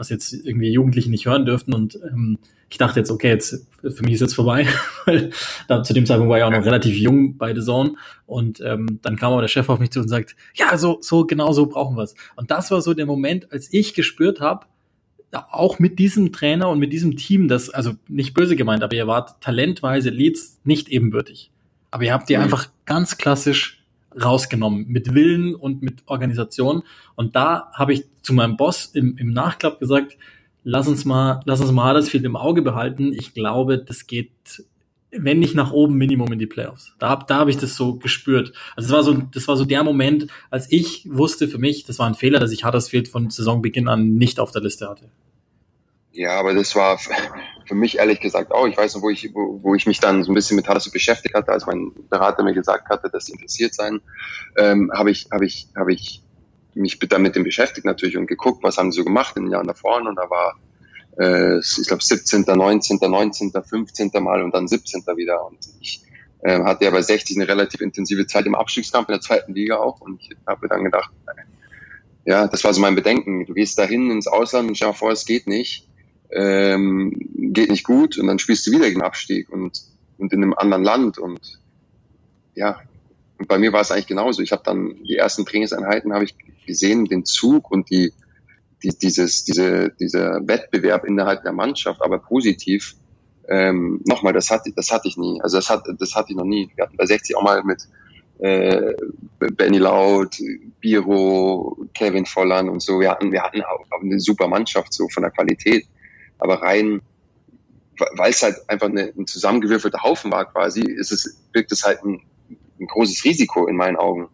[0.00, 1.74] was jetzt irgendwie Jugendliche nicht hören dürften.
[1.74, 2.38] Und ähm,
[2.70, 4.66] ich dachte jetzt, okay, jetzt für mich ist jetzt vorbei,
[5.04, 5.30] weil
[5.68, 7.94] da zu dem Zeitpunkt war ich auch noch relativ jung bei The Zone.
[8.26, 11.26] Und ähm, dann kam aber der Chef auf mich zu und sagt, ja, so, so
[11.26, 12.14] genau so brauchen wir es.
[12.34, 14.66] Und das war so der Moment, als ich gespürt habe,
[15.32, 19.06] auch mit diesem Trainer und mit diesem Team, das, also nicht böse gemeint, aber ihr
[19.06, 21.50] wart talentweise Leads nicht ebenbürtig.
[21.90, 22.42] Aber ihr habt die mhm.
[22.42, 23.84] einfach ganz klassisch
[24.20, 26.82] rausgenommen, mit Willen und mit Organisation.
[27.14, 30.16] Und da habe ich zu meinem Boss im, im Nachklapp gesagt,
[30.64, 33.12] lass uns mal, lass uns mal das viel im Auge behalten.
[33.12, 34.64] Ich glaube, das geht,
[35.12, 36.94] wenn nicht nach oben, Minimum in die Playoffs.
[36.98, 38.52] Da, da habe ich das so gespürt.
[38.76, 41.98] Also das war so, das war so der Moment, als ich wusste für mich, das
[41.98, 45.10] war ein Fehler, dass ich Huddersfield von Saisonbeginn an nicht auf der Liste hatte.
[46.12, 46.98] Ja, aber das war
[47.66, 48.66] für mich ehrlich gesagt auch.
[48.66, 50.92] Ich weiß noch, wo ich, wo, wo ich mich dann so ein bisschen mit Huddersfield
[50.92, 54.00] beschäftigt hatte, als mein Berater mir gesagt hatte, dass sie interessiert sein,
[54.56, 56.22] ähm, habe ich, habe ich, habe ich
[56.74, 59.66] mich damit dem beschäftigt natürlich und geguckt, was haben sie so gemacht in den Jahren
[59.66, 60.00] davor.
[60.00, 60.56] Und da war,
[61.20, 64.10] äh, ich glaube, 17., 19., 19., 15.
[64.20, 65.02] Mal und dann 17.
[65.16, 65.46] wieder.
[65.46, 66.02] Und ich
[66.42, 69.76] äh, hatte ja bei 60 eine relativ intensive Zeit im Abstiegskampf in der zweiten Liga
[69.76, 70.00] auch.
[70.00, 71.10] Und ich habe dann gedacht,
[72.24, 73.46] ja, das war so mein Bedenken.
[73.46, 75.86] Du gehst dahin ins Ausland und schau vor, es geht nicht
[76.32, 77.12] ähm,
[77.52, 79.82] geht nicht gut und dann spielst du wieder gegen Abstieg und,
[80.18, 81.58] und in einem anderen Land und
[82.54, 82.80] ja,
[83.38, 84.42] und bei mir war es eigentlich genauso.
[84.42, 86.34] Ich habe dann die ersten Trainingseinheiten habe ich
[86.66, 88.12] gesehen, den Zug und die,
[88.82, 92.94] die dieses, diese, dieser Wettbewerb innerhalb der Mannschaft, aber positiv.
[93.48, 95.40] Ähm, nochmal, das hatte, das hatte ich nie.
[95.42, 96.70] Also das hat, das hatte ich noch nie.
[96.76, 97.82] Wir hatten bei 60 auch mal mit
[98.38, 98.94] äh,
[99.38, 100.36] Benny Laut,
[100.80, 103.00] Biro, Kevin Volland und so.
[103.00, 105.86] Wir hatten, wir hatten auch eine super Mannschaft so von der Qualität
[106.40, 107.02] aber rein,
[108.16, 112.02] weil es halt einfach eine, ein zusammengewürfelter Haufen war quasi, ist es, wirkt es halt
[112.02, 112.22] ein,
[112.80, 114.28] ein großes Risiko in meinen Augen.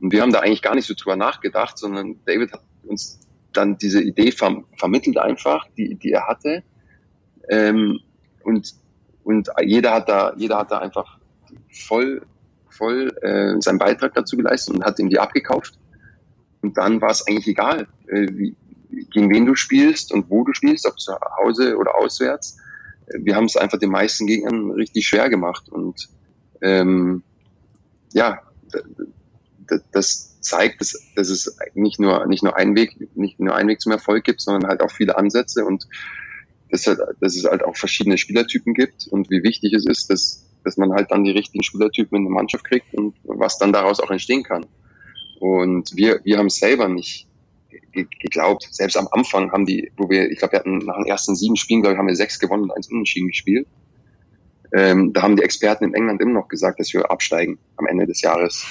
[0.00, 3.20] Und wir haben da eigentlich gar nicht so drüber nachgedacht, sondern David hat uns
[3.52, 6.62] dann diese Idee ver vermittelt einfach, die, die er hatte.
[7.48, 8.00] Ähm,
[8.44, 8.74] und,
[9.24, 11.18] und jeder hat da, jeder hat da einfach
[11.70, 12.22] voll,
[12.68, 15.78] voll äh, seinen Beitrag dazu geleistet und hat ihm die abgekauft.
[16.62, 18.56] Und dann war es eigentlich egal, äh, wie,
[19.10, 22.58] gegen wen du spielst und wo du spielst, ob zu Hause oder auswärts.
[23.06, 26.08] Wir haben es einfach den meisten Gegnern richtig schwer gemacht und
[26.60, 27.22] ähm,
[28.12, 28.40] ja,
[29.92, 33.80] das zeigt, dass, dass es nicht nur nicht nur einen Weg, nicht nur einen Weg
[33.80, 35.86] zum Erfolg gibt, sondern halt auch viele Ansätze und
[36.70, 40.46] dass, halt, dass es halt auch verschiedene Spielertypen gibt und wie wichtig es ist, dass,
[40.64, 44.00] dass man halt dann die richtigen Spielertypen in der Mannschaft kriegt und was dann daraus
[44.00, 44.66] auch entstehen kann.
[45.40, 47.26] Und wir, wir haben es selber nicht
[47.92, 48.68] geglaubt.
[48.70, 51.56] Selbst am Anfang haben die, wo wir, ich glaube, wir hatten nach den ersten sieben
[51.56, 53.66] Spielen, glaube ich, haben wir sechs gewonnen und eins unentschieden gespielt.
[54.72, 58.06] ähm, da haben die Experten in England immer noch gesagt, dass wir absteigen am Ende
[58.06, 58.64] des Jahres.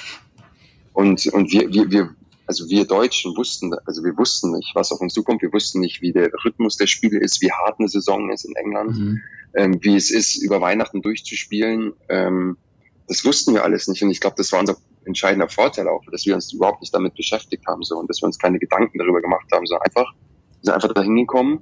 [0.93, 5.01] Und, und wir, wir, wir, also wir Deutschen wussten, also wir wussten nicht, was auf
[5.01, 5.41] uns zukommt.
[5.41, 8.55] Wir wussten nicht, wie der Rhythmus der Spiele ist, wie hart eine Saison ist in
[8.55, 9.21] England, mhm.
[9.55, 11.93] ähm, wie es ist, über Weihnachten durchzuspielen.
[12.09, 12.57] Ähm,
[13.07, 14.01] das wussten wir alles nicht.
[14.03, 17.15] Und ich glaube, das war unser entscheidender Vorteil auch, dass wir uns überhaupt nicht damit
[17.15, 20.63] beschäftigt haben, so, und dass wir uns keine Gedanken darüber gemacht haben, sondern einfach, wir
[20.63, 21.61] sind einfach dahin gekommen,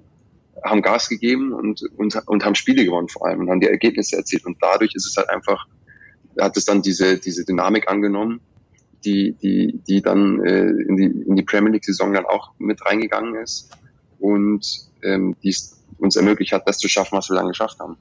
[0.64, 4.18] haben Gas gegeben und, und, und haben Spiele gewonnen vor allem und haben die Ergebnisse
[4.18, 4.46] erzielt.
[4.46, 5.66] Und dadurch ist es halt einfach,
[6.40, 8.42] hat es dann diese, diese Dynamik angenommen,
[9.06, 13.36] die, die, die dann äh, in, die, in die Premier League-Saison dann auch mit reingegangen
[13.36, 13.72] ist
[14.20, 14.66] und
[15.04, 17.98] ähm, die es uns ermöglicht hat, das zu schaffen, was wir dann geschafft haben.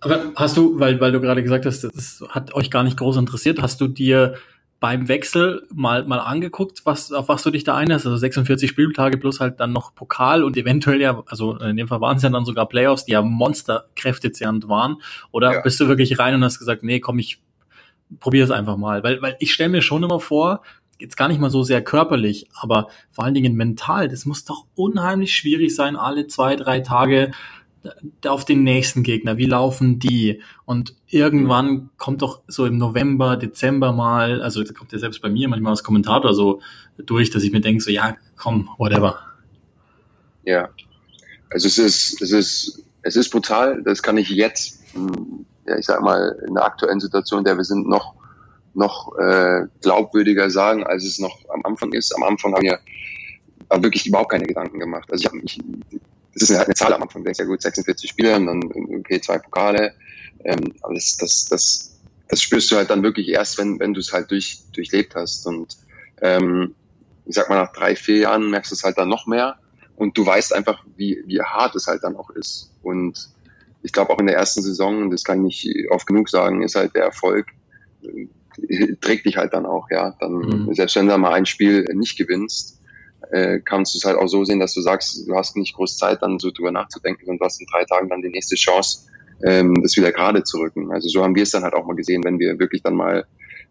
[0.00, 3.16] Aber hast du, weil, weil du gerade gesagt hast, das hat euch gar nicht groß
[3.16, 4.34] interessiert, hast du dir
[4.80, 8.04] beim Wechsel mal, mal angeguckt, was, auf was du dich da einlässt?
[8.04, 12.02] Also 46 Spieltage plus halt dann noch Pokal und eventuell ja, also in dem Fall
[12.02, 14.96] waren es ja dann sogar Playoffs, die ja monsterkräftezehrend waren.
[15.32, 15.60] Oder ja.
[15.62, 17.40] bist du wirklich rein und hast gesagt, nee, komm, ich
[18.20, 19.02] probiere es einfach mal?
[19.02, 20.62] Weil, weil ich stelle mir schon immer vor,
[20.98, 24.66] jetzt gar nicht mal so sehr körperlich, aber vor allen Dingen mental, das muss doch
[24.74, 27.32] unheimlich schwierig sein, alle zwei, drei Tage
[28.26, 30.40] auf den nächsten Gegner, wie laufen die?
[30.64, 35.28] Und irgendwann kommt doch so im November, Dezember mal, also da kommt ja selbst bei
[35.28, 36.60] mir manchmal als Kommentator so
[36.96, 39.18] durch, dass ich mir denke, so ja, komm, whatever.
[40.44, 40.70] Ja,
[41.50, 45.86] also es ist, es ist, es ist brutal, das kann ich jetzt, hm, ja, ich
[45.86, 48.14] sag mal, in der aktuellen Situation, in der wir sind, noch,
[48.74, 52.14] noch äh, glaubwürdiger sagen, als es noch am Anfang ist.
[52.14, 52.78] Am Anfang haben wir
[53.82, 55.10] wirklich überhaupt keine Gedanken gemacht.
[55.10, 55.58] Also ich habe mich
[56.34, 57.22] das ist halt eine Zahl am Anfang.
[57.22, 58.64] Du denkst ja gut, 46 Spieler und dann,
[58.98, 59.94] okay, zwei Pokale.
[60.44, 64.00] Ähm, aber das, das, das, das spürst du halt dann wirklich erst, wenn, wenn du
[64.00, 65.46] es halt durch, durchlebt hast.
[65.46, 65.76] Und
[66.20, 66.74] ähm,
[67.24, 69.58] ich sag mal, nach drei, vier Jahren merkst du es halt dann noch mehr.
[69.96, 72.72] Und du weißt einfach, wie, wie hart es halt dann auch ist.
[72.82, 73.30] Und
[73.84, 76.74] ich glaube auch in der ersten Saison, das kann ich nicht oft genug sagen, ist
[76.74, 77.46] halt der Erfolg,
[78.02, 80.16] äh, trägt dich halt dann auch, ja.
[80.18, 80.74] Dann, mhm.
[80.74, 82.80] selbst wenn du mal ein Spiel nicht gewinnst,
[83.30, 85.98] äh, kannst du es halt auch so sehen, dass du sagst, du hast nicht groß
[85.98, 89.06] Zeit, dann so drüber nachzudenken und du hast in drei Tagen dann die nächste Chance,
[89.44, 90.90] ähm, das wieder gerade zu rücken.
[90.90, 93.26] Also so haben wir es dann halt auch mal gesehen, wenn wir wirklich dann mal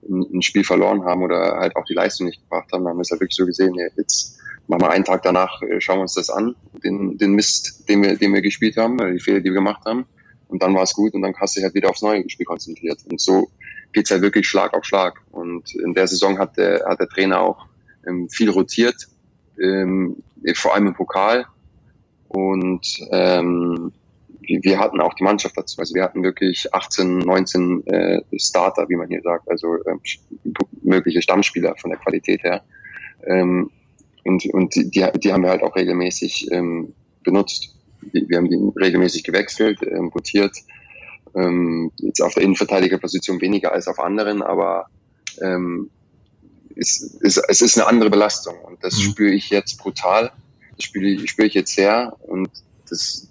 [0.08, 3.02] ein, ein Spiel verloren haben oder halt auch die Leistung nicht gebracht haben, haben wir
[3.02, 6.04] es halt wirklich so gesehen, ja, jetzt machen wir einen Tag danach, äh, schauen wir
[6.04, 9.49] uns das an, den, den Mist, den wir, den wir gespielt haben, die Fehler, die
[9.49, 10.06] wir gemacht haben.
[10.47, 12.45] Und dann war es gut und dann hast du dich halt wieder aufs neue Spiel
[12.45, 12.99] konzentriert.
[13.10, 13.49] Und so
[13.91, 15.19] geht's halt wirklich Schlag auf Schlag.
[15.32, 17.65] Und in der Saison hat der, hat der Trainer auch
[18.06, 19.08] ähm, viel rotiert,
[19.60, 20.17] ähm,
[20.54, 21.45] vor allem im Pokal.
[22.28, 23.91] Und ähm,
[24.41, 25.80] wir hatten auch die Mannschaft dazu.
[25.80, 30.02] Also wir hatten wirklich 18, 19 äh, Starter, wie man hier sagt, also ähm,
[30.82, 32.63] mögliche Stammspieler von der Qualität her.
[33.26, 33.71] Ähm,
[34.24, 37.76] und und die, die haben wir halt auch regelmäßig ähm, benutzt.
[38.12, 40.58] Wir haben die regelmäßig gewechselt, ähm, rotiert.
[41.36, 44.88] Ähm, jetzt auf der Innenverteidigerposition weniger als auf anderen, aber
[45.42, 45.90] ähm,
[46.76, 49.02] ist, ist, es ist eine andere Belastung und das mhm.
[49.02, 50.32] spüre ich jetzt brutal.
[50.76, 52.50] Das spüre ich, spüre ich jetzt sehr und
[52.90, 53.28] das,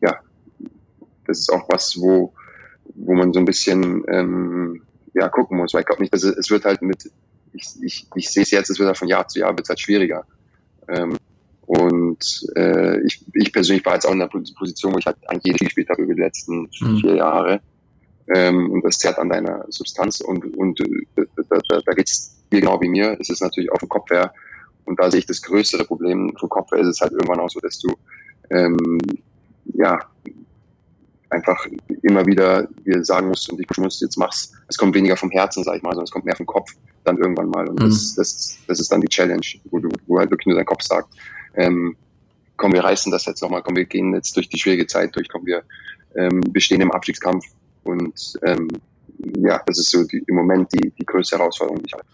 [0.00, 0.18] ja,
[1.26, 2.32] das ist auch was, wo,
[2.94, 4.82] wo man so ein bisschen ähm,
[5.14, 7.10] ja, gucken muss, weil ich glaube nicht, dass es, es wird halt mit,
[7.52, 9.80] ich, ich, ich sehe es jetzt, es wird halt von Jahr zu Jahr wird halt
[9.80, 10.24] schwieriger.
[10.88, 11.16] Ähm,
[11.66, 15.44] und äh, ich, ich persönlich war jetzt auch in der Position, wo ich halt eigentlich
[15.44, 16.98] jedes gespielt habe über die letzten mhm.
[17.00, 17.60] vier Jahre.
[18.28, 22.60] Ähm, und das zerrt an deiner Substanz und, und äh, da, da, da geht's dir
[22.60, 23.16] genau wie mir.
[23.20, 24.32] Es ist natürlich auf dem Kopf her.
[24.84, 26.34] Und da sehe ich das größere Problem.
[26.38, 27.94] Vom Kopf her ist es halt irgendwann auch so, dass du
[28.50, 28.98] ähm,
[29.74, 30.00] ja
[31.32, 31.66] einfach
[32.02, 34.52] immer wieder dir sagen musst und ich muss jetzt mach's.
[34.68, 37.18] Es kommt weniger vom Herzen, sag ich mal, sondern es kommt mehr vom Kopf dann
[37.18, 37.68] irgendwann mal.
[37.68, 37.86] Und mhm.
[37.86, 40.82] das, das, das ist dann die Challenge, wo du, wo halt wirklich nur dein Kopf
[40.82, 41.08] sagt,
[41.54, 41.96] ähm,
[42.56, 45.28] komm, wir reißen das jetzt nochmal, komm, wir gehen jetzt durch die schwierige Zeit durch,
[45.28, 45.62] komm, wir
[46.16, 47.44] ähm, bestehen im Abstiegskampf
[47.84, 48.68] und ähm,
[49.18, 52.04] ja, das ist so die, im Moment die, die größte Herausforderung, die ich habe.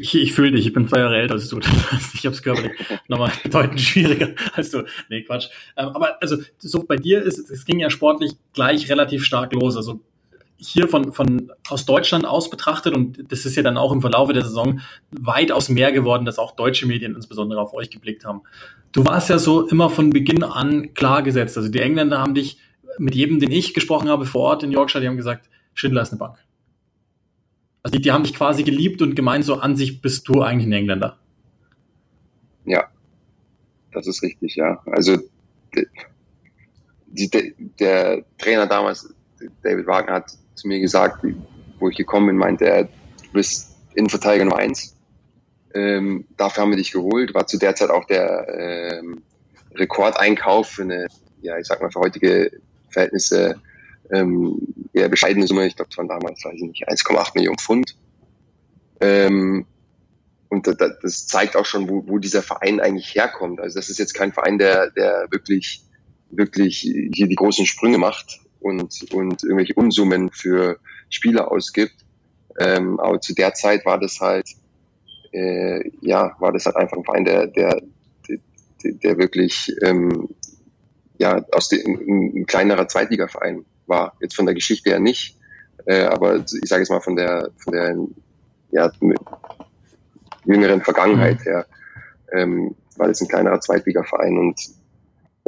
[0.00, 1.60] Ich, ich fühle dich, ich bin zwei Jahre älter als du.
[2.14, 2.72] Ich habe es körperlich
[3.08, 4.84] nochmal bedeutend schwieriger als du.
[5.08, 5.48] Nee, Quatsch.
[5.76, 9.76] Ähm, aber also so bei dir ist es ging ja sportlich gleich relativ stark los.
[9.76, 10.00] Also
[10.56, 14.32] hier von, von aus Deutschland aus betrachtet, und das ist ja dann auch im Verlaufe
[14.32, 18.42] der Saison weitaus mehr geworden, dass auch deutsche Medien insbesondere auf euch geblickt haben.
[18.92, 21.56] Du warst ja so immer von Beginn an klar gesetzt.
[21.56, 22.58] Also die Engländer haben dich
[22.98, 26.10] mit jedem, den ich gesprochen habe vor Ort in Yorkshire, die haben gesagt, Schindler ist
[26.10, 26.36] eine Bank.
[27.82, 30.66] Also die, die haben dich quasi geliebt und gemeint, so an sich bist du eigentlich
[30.66, 31.18] ein Engländer.
[32.64, 32.88] Ja,
[33.92, 34.80] das ist richtig, ja.
[34.86, 35.18] Also
[37.08, 39.12] die, die, der Trainer damals,
[39.62, 41.24] David Wagner, hat zu mir gesagt,
[41.78, 44.96] wo ich gekommen bin, meinte er, du bist Innenverteidiger Nummer eins.
[45.74, 47.34] Ähm, dafür haben wir dich geholt.
[47.34, 48.46] War zu der Zeit auch der
[49.00, 49.22] ähm,
[49.74, 51.08] Rekordeinkauf für eine,
[51.40, 52.50] ja, ich sag mal, für heutige
[52.90, 53.60] Verhältnisse
[54.12, 54.58] ähm,
[54.92, 55.66] eher bescheidene Summe.
[55.66, 57.96] Ich glaube, es waren damals, weiß ich nicht, 1,8 Millionen Pfund.
[59.00, 59.66] Ähm,
[60.48, 63.58] und das zeigt auch schon, wo, wo dieser Verein eigentlich herkommt.
[63.58, 65.82] Also das ist jetzt kein Verein, der, der wirklich,
[66.30, 72.04] wirklich hier die großen Sprünge macht und, und irgendwelche Unsummen für Spieler ausgibt.
[72.58, 74.46] Ähm, aber zu der Zeit war das halt,
[75.32, 77.80] äh, ja, war das halt einfach ein Verein, der, der,
[78.28, 80.28] der, der wirklich, ähm,
[81.16, 84.16] ja, aus dem, ein kleinerer Zweitligaverein war.
[84.20, 85.36] Jetzt von der Geschichte her nicht,
[85.86, 87.96] äh, aber ich sage jetzt mal von der, von der,
[88.70, 88.90] ja,
[90.44, 91.44] jüngeren Vergangenheit mhm.
[91.44, 91.66] her,
[92.32, 94.60] ähm, war das ein kleinerer Zweitligaverein und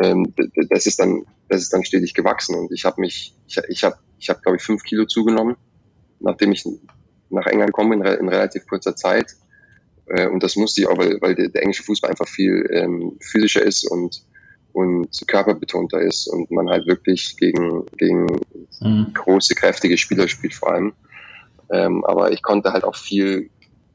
[0.02, 0.34] ähm,
[0.70, 3.96] das ist dann, das ist dann stetig gewachsen und ich habe mich, ich, ich habe,
[4.18, 5.56] ich habe glaube ich fünf Kilo zugenommen,
[6.20, 6.64] nachdem ich
[7.30, 9.34] nach England gekommen bin in relativ kurzer Zeit
[10.06, 13.16] äh, und das musste ich auch, weil, weil der, der englische Fußball einfach viel ähm,
[13.20, 14.24] physischer ist und
[14.74, 18.26] und körperbetonter ist und man halt wirklich gegen gegen
[18.80, 19.06] mhm.
[19.14, 20.92] große kräftige Spieler spielt vor allem.
[21.70, 23.50] Ähm, aber ich konnte halt auch viel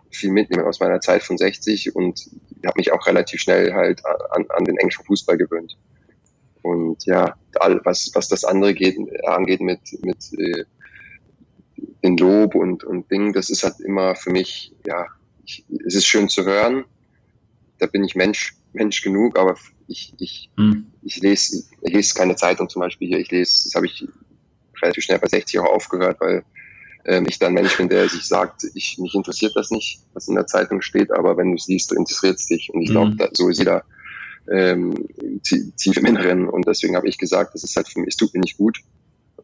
[0.09, 2.29] viel mitnehmen aus meiner Zeit von 60 und
[2.65, 5.77] habe mich auch relativ schnell halt an, an den englischen Fußball gewöhnt.
[6.61, 10.63] Und ja, all, was, was das andere geht, angeht mit, mit äh,
[12.03, 15.05] den Lob und, und Dingen, das ist halt immer für mich, ja,
[15.45, 16.85] ich, es ist schön zu hören.
[17.77, 19.57] Da bin ich Mensch, Mensch genug, aber
[19.89, 20.87] ich, ich, hm.
[21.03, 23.19] ich lese, ich lese keine Zeitung zum Beispiel hier.
[23.19, 24.07] Ich lese, das habe ich
[24.81, 26.43] relativ schnell bei 60 auch aufgehört, weil
[27.05, 30.35] ähm, ich dann Mensch bin, der sich sagt, ich, mich interessiert das nicht, was in
[30.35, 32.69] der Zeitung steht, aber wenn du es liest, du interessiert es dich.
[32.73, 33.29] Und ich glaube, mhm.
[33.33, 33.83] so ist jeder
[34.51, 34.93] ähm,
[35.43, 36.47] tief im Inneren.
[36.47, 38.79] Und deswegen habe ich gesagt, das ist halt für mich, es tut mir nicht gut,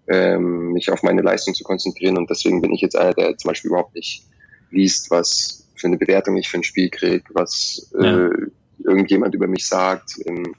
[0.07, 2.17] ähm, mich auf meine Leistung zu konzentrieren.
[2.17, 4.25] Und deswegen bin ich jetzt einer, der zum Beispiel überhaupt nicht
[4.71, 8.27] liest, was für eine Bewertung ich für ein Spiel kriege, was ja.
[8.27, 8.47] äh,
[8.79, 10.17] irgendjemand über mich sagt.
[10.19, 10.55] In,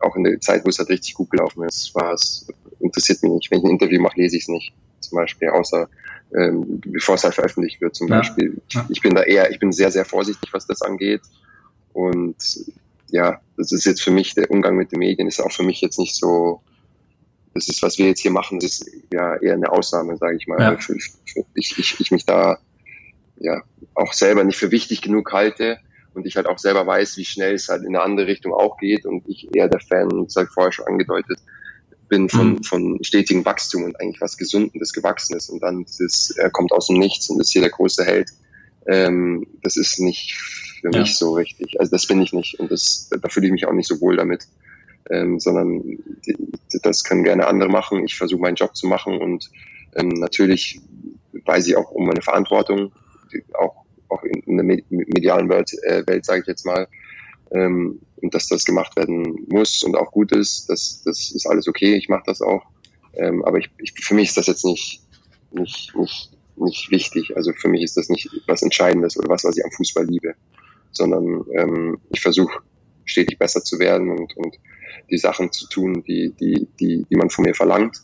[0.00, 2.46] auch in der Zeit, wo es halt richtig gut gelaufen ist, war es,
[2.80, 3.50] interessiert mich nicht.
[3.50, 4.72] Wenn ich ein Interview mache, lese ich es nicht.
[5.00, 5.88] Zum Beispiel, außer
[6.34, 8.18] ähm, bevor es halt veröffentlicht wird zum ja.
[8.18, 8.60] Beispiel.
[8.90, 11.22] Ich bin da eher, ich bin sehr, sehr vorsichtig, was das angeht.
[11.92, 12.36] Und
[13.10, 15.80] ja, das ist jetzt für mich, der Umgang mit den Medien ist auch für mich
[15.80, 16.60] jetzt nicht so,
[17.54, 20.46] das ist, was wir jetzt hier machen, das ist ja eher eine Ausnahme, sage ich
[20.46, 20.60] mal.
[20.60, 20.78] Ja.
[21.54, 22.58] Ich, ich, ich mich da
[23.36, 23.62] ja
[23.94, 25.78] auch selber nicht für wichtig genug halte
[26.18, 28.76] und ich halt auch selber weiß, wie schnell es halt in eine andere Richtung auch
[28.76, 31.38] geht und ich eher der Fan, das habe ich vorher schon angedeutet,
[32.08, 32.64] bin von, mhm.
[32.64, 36.98] von stetigem Wachstum und eigentlich was Gesundes, Gewachsenes und dann das, er kommt aus dem
[36.98, 38.30] Nichts und ist hier der große Held.
[38.86, 40.34] Ähm, das ist nicht
[40.80, 41.00] für ja.
[41.00, 41.78] mich so richtig.
[41.78, 44.16] Also das bin ich nicht und das, da fühle ich mich auch nicht so wohl
[44.16, 44.46] damit.
[45.10, 45.80] Ähm, sondern
[46.26, 46.36] die,
[46.82, 48.04] das können gerne andere machen.
[48.04, 49.48] Ich versuche meinen Job zu machen und
[49.94, 50.80] ähm, natürlich
[51.44, 52.92] weiß ich auch um meine Verantwortung,
[53.54, 56.88] auch, auch in, in der medialen Welt, äh, Welt sage ich jetzt mal.
[57.50, 61.68] Ähm, und dass das gemacht werden muss und auch gut ist, das, das ist alles
[61.68, 62.64] okay, ich mache das auch.
[63.14, 65.02] Ähm, aber ich, ich, für mich ist das jetzt nicht,
[65.52, 67.36] nicht, nicht, nicht wichtig.
[67.36, 70.34] Also für mich ist das nicht was Entscheidendes oder was, was ich am Fußball liebe,
[70.92, 72.60] sondern ähm, ich versuche
[73.04, 74.56] stetig besser zu werden und, und
[75.10, 78.02] die Sachen zu tun, die, die, die, die man von mir verlangt.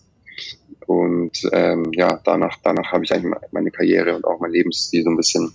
[0.86, 5.10] Und ähm, ja, danach, danach habe ich eigentlich meine Karriere und auch mein Lebensstil so
[5.10, 5.52] ein bisschen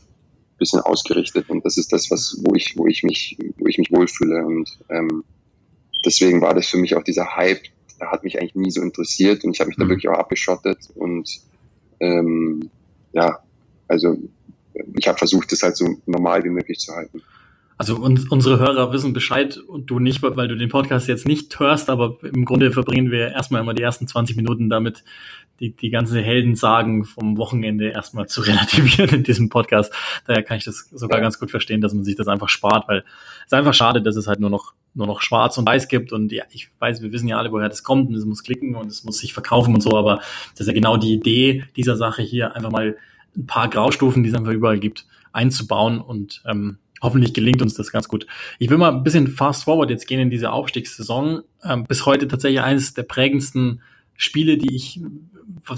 [0.59, 3.91] bisschen ausgerichtet und das ist das, was wo ich wo ich mich wo ich mich
[3.91, 5.23] wohlfühle und ähm,
[6.05, 7.63] deswegen war das für mich auch dieser Hype,
[7.99, 9.83] der hat mich eigentlich nie so interessiert und ich habe mich mhm.
[9.83, 11.39] da wirklich auch abgeschottet und
[11.99, 12.69] ähm,
[13.13, 13.39] ja,
[13.87, 14.17] also
[14.97, 17.21] ich habe versucht, das halt so normal wie möglich zu halten.
[17.79, 21.57] Also uns, unsere Hörer wissen Bescheid und du nicht, weil du den Podcast jetzt nicht
[21.61, 25.05] hörst, aber im Grunde verbringen wir erstmal immer die ersten 20 Minuten damit,
[25.61, 29.93] die, die ganze Heldensagen vom Wochenende erstmal zu relativieren in diesem Podcast.
[30.27, 31.23] Daher kann ich das sogar ja.
[31.23, 34.17] ganz gut verstehen, dass man sich das einfach spart, weil es ist einfach schade, dass
[34.17, 37.13] es halt nur noch, nur noch schwarz und weiß gibt und ja, ich weiß, wir
[37.13, 39.73] wissen ja alle, woher das kommt und es muss klicken und es muss sich verkaufen
[39.73, 40.17] und so, aber
[40.51, 42.97] das ist ja genau die Idee dieser Sache hier, einfach mal
[43.37, 47.91] ein paar Graustufen, die es einfach überall gibt, einzubauen und ähm, hoffentlich gelingt uns das
[47.91, 48.27] ganz gut.
[48.57, 51.41] Ich will mal ein bisschen fast forward jetzt gehen in diese Aufstiegssaison.
[51.63, 53.81] Ähm, bis heute tatsächlich eines der prägendsten
[54.15, 55.01] Spiele, die ich,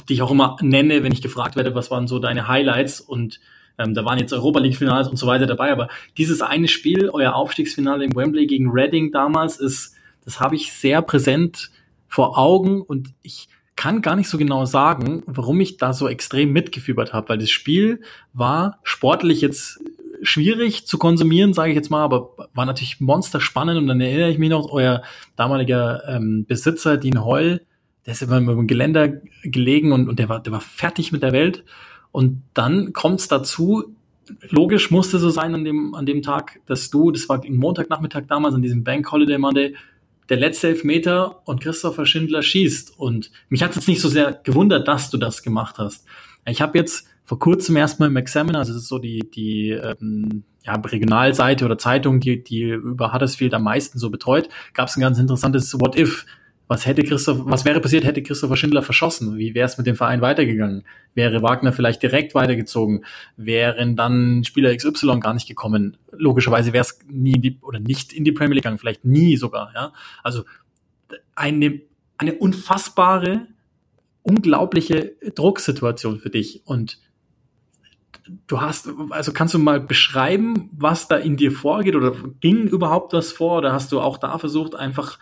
[0.09, 3.39] die ich auch immer nenne, wenn ich gefragt werde, was waren so deine Highlights und
[3.77, 7.09] ähm, da waren jetzt Europa League Finals und so weiter dabei, aber dieses eine Spiel,
[7.09, 9.95] euer Aufstiegsfinale im Wembley gegen Reading damals ist,
[10.25, 11.71] das habe ich sehr präsent
[12.07, 16.51] vor Augen und ich kann gar nicht so genau sagen, warum ich da so extrem
[16.51, 18.01] mitgefiebert habe, weil das Spiel
[18.33, 19.79] war sportlich jetzt
[20.21, 24.29] schwierig zu konsumieren, sage ich jetzt mal, aber war natürlich monster spannend und dann erinnere
[24.29, 25.03] ich mich noch, euer
[25.35, 27.61] damaliger ähm, Besitzer, Dean Heul,
[28.05, 29.09] der ist immer im Geländer
[29.43, 31.63] gelegen und, und der war, der war fertig mit der Welt.
[32.11, 33.95] Und dann kommt es dazu,
[34.49, 38.55] logisch musste so sein an dem, an dem Tag, dass du, das war Montagnachmittag damals,
[38.55, 39.75] an diesem Bank Holiday Monday,
[40.29, 42.97] der letzte Elfmeter und Christopher Schindler schießt.
[42.97, 46.05] Und mich hat es jetzt nicht so sehr gewundert, dass du das gemacht hast.
[46.45, 50.43] Ich habe jetzt vor kurzem erstmal im Examiner, also das ist so die, die ähm,
[50.65, 54.99] ja, Regionalseite oder Zeitung, die, die über Huddersfield am meisten so betreut, gab es ein
[54.99, 56.25] ganz interessantes What If.
[56.67, 59.37] Was hätte Christoph, was wäre passiert, hätte Christopher Schindler verschossen?
[59.37, 60.83] Wie wäre es mit dem Verein weitergegangen?
[61.13, 63.05] Wäre Wagner vielleicht direkt weitergezogen?
[63.37, 65.95] Wären dann Spieler XY gar nicht gekommen?
[66.11, 69.37] Logischerweise wäre es nie in die, oder nicht in die Premier League gegangen, vielleicht nie
[69.37, 69.93] sogar, ja.
[70.21, 70.43] Also
[71.33, 71.79] eine,
[72.17, 73.47] eine unfassbare,
[74.21, 76.99] unglaubliche Drucksituation für dich und
[78.47, 83.13] du hast, also kannst du mal beschreiben, was da in dir vorgeht oder ging überhaupt
[83.13, 85.19] was vor oder hast du auch da versucht, einfach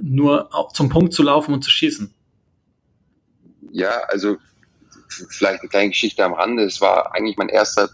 [0.00, 2.12] nur zum Punkt zu laufen und zu schießen.
[3.72, 4.36] Ja, also
[5.08, 6.64] vielleicht eine kleine Geschichte am Rande.
[6.64, 7.90] Es war eigentlich mein erster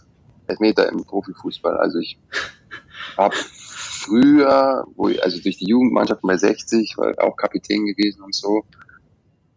[0.46, 1.76] Elfmeter im Profifußball.
[1.76, 2.18] Also ich
[3.16, 8.34] habe früher, wo ich, also durch die Jugendmannschaft bei 60, war auch Kapitän gewesen und
[8.34, 8.64] so,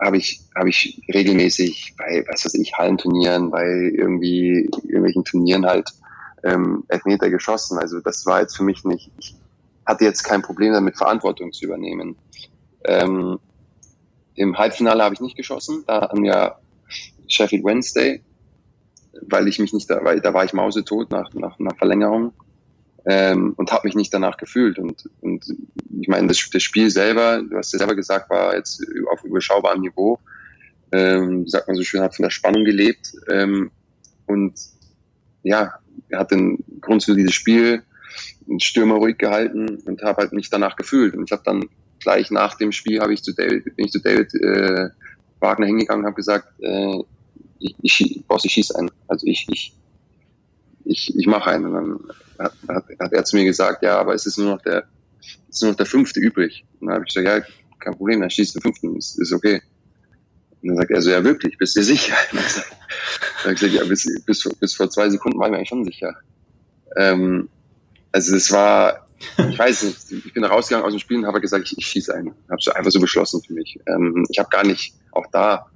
[0.01, 5.89] habe ich, habe ich regelmäßig bei, was weiß ich, Hallenturnieren, bei irgendwie irgendwelchen Turnieren halt
[6.43, 7.77] ähm, Elfmeter geschossen.
[7.77, 9.35] Also das war jetzt für mich nicht, ich
[9.85, 12.15] hatte jetzt kein Problem damit, Verantwortung zu übernehmen.
[12.85, 13.39] Ähm,
[14.35, 15.83] Im Halbfinale habe ich nicht geschossen.
[15.85, 16.55] Da haben wir
[17.27, 18.23] Sheffield Wednesday,
[19.27, 22.33] weil ich mich nicht, da, weil da war ich mausetot nach, nach, nach Verlängerung
[23.09, 24.77] ähm, und habe mich nicht danach gefühlt.
[24.77, 25.43] Und, und
[25.99, 29.81] ich meine, das, das Spiel selber, du hast ja selber gesagt, war jetzt auf überschaubarem
[29.81, 30.19] Niveau.
[30.91, 33.13] Ähm, sagt man so schön, hat von der Spannung gelebt.
[33.31, 33.71] Ähm,
[34.27, 34.53] und
[35.41, 35.73] ja,
[36.09, 37.81] er hat den Grund für dieses Spiel
[38.47, 41.15] einen Stürmer ruhig gehalten und habe halt mich danach gefühlt.
[41.15, 41.65] Und ich habe dann
[41.99, 44.89] gleich nach dem Spiel habe ich zu David, bin ich zu David äh,
[45.39, 47.03] Wagner hingegangen und habe gesagt, äh,
[47.57, 48.91] ich, ich, Boss, ich schieße einen.
[49.07, 49.73] Also ich, ich,
[50.89, 51.65] ich, ich mache einen.
[51.65, 51.99] Und dann
[52.39, 54.85] hat, hat, hat er zu mir gesagt, ja, aber es ist nur noch der,
[55.49, 56.65] ist nur noch der fünfte übrig.
[56.79, 59.61] Und dann habe ich gesagt, ja, kein Problem, dann schießt den fünften, ist, ist okay.
[60.61, 62.15] Und dann sagt er so, ja wirklich, bist du sicher?
[62.31, 62.63] Und dann
[63.43, 65.85] habe ich gesagt, ja, bis, bis, bis vor zwei Sekunden war ich mir eigentlich schon
[65.85, 66.17] sicher.
[66.97, 67.49] Ähm,
[68.11, 69.07] also es war,
[69.49, 72.13] ich weiß nicht, ich bin rausgegangen aus dem Spiel und habe gesagt, ich, ich schieße
[72.13, 72.33] einen.
[72.49, 73.79] Habe einfach so beschlossen für mich.
[73.85, 75.68] Ähm, ich habe gar nicht, auch da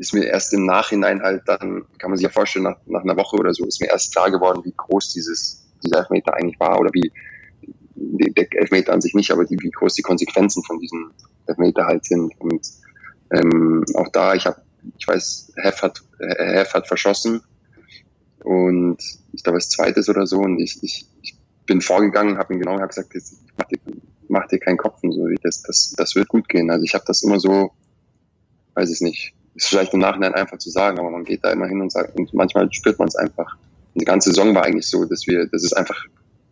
[0.00, 3.18] ist mir erst im Nachhinein halt dann, kann man sich ja vorstellen, nach, nach einer
[3.18, 6.80] Woche oder so, ist mir erst klar geworden, wie groß dieses, dieser Elfmeter eigentlich war
[6.80, 7.12] oder wie,
[7.94, 11.10] der Elfmeter an sich nicht, aber die, wie groß die Konsequenzen von diesem
[11.46, 12.32] Elfmeter halt sind.
[12.40, 12.66] Und
[13.30, 14.62] ähm, auch da, ich habe,
[14.98, 17.42] ich weiß, Hef hat, Hef hat verschossen
[18.42, 18.96] und
[19.32, 21.36] ich glaube, es zweites oder so und ich, ich, ich
[21.66, 23.78] bin vorgegangen, habe ihn genau hab gesagt, jetzt, mach, dir,
[24.28, 26.70] mach dir keinen Kopf und so, das, das, das wird gut gehen.
[26.70, 27.72] Also ich habe das immer so,
[28.72, 31.66] weiß ich nicht, ist vielleicht im Nachhinein einfach zu sagen, aber man geht da immer
[31.66, 33.56] hin und sagt, und manchmal spürt man es einfach.
[33.94, 36.06] Und die ganze Saison war eigentlich so, dass wir, dass es einfach,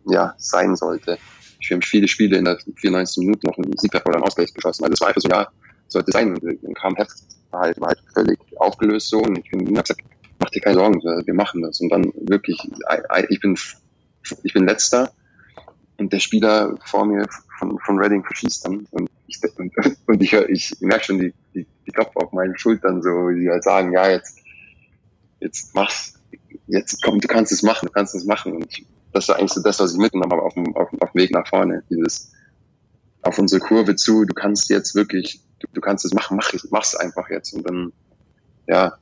[0.05, 1.17] ja, sein sollte.
[1.59, 4.83] Wir haben viele Spiele in der 94 Minuten noch einen Sieg oder einen Ausgleich geschossen.
[4.83, 5.47] Also es war einfach so, ja,
[5.87, 6.37] sollte sein.
[6.37, 7.11] Und kam Heft,
[7.49, 10.01] war halt, war halt völlig aufgelöst so und ich bin gesagt,
[10.37, 11.81] mach dir keine Sorgen, wir machen das.
[11.81, 12.59] Und dann wirklich,
[13.29, 13.57] ich bin
[14.43, 15.11] ich bin letzter
[15.97, 17.25] und der Spieler vor mir
[17.57, 19.73] von, von Reading verschießt dann und ich, und,
[20.07, 23.63] und ich, ich merke schon die, die, die Klopfer auf meinen Schultern so, die halt
[23.63, 24.39] sagen, ja, jetzt,
[25.39, 26.13] jetzt mach's,
[26.67, 28.53] jetzt komm, du kannst es machen, du kannst es machen.
[28.53, 31.11] Und ich, das war eigentlich so das, was ich mitgenommen habe auf dem, auf, auf
[31.11, 32.31] dem Weg nach vorne, dieses,
[33.21, 36.95] auf unsere Kurve zu, du kannst jetzt wirklich, du, du kannst es machen, mach, mach's
[36.95, 37.53] einfach jetzt.
[37.53, 37.93] Und dann,
[38.67, 38.97] ja,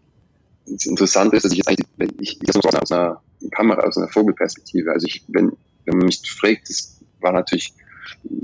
[0.65, 1.87] das Interessante ist, dass ich jetzt eigentlich,
[2.19, 3.21] ich, ich das aus einer
[3.51, 4.91] Kamera, aus einer Vogelperspektive.
[4.91, 5.51] Also ich, wenn,
[5.85, 7.73] wenn man mich fragt, das war natürlich,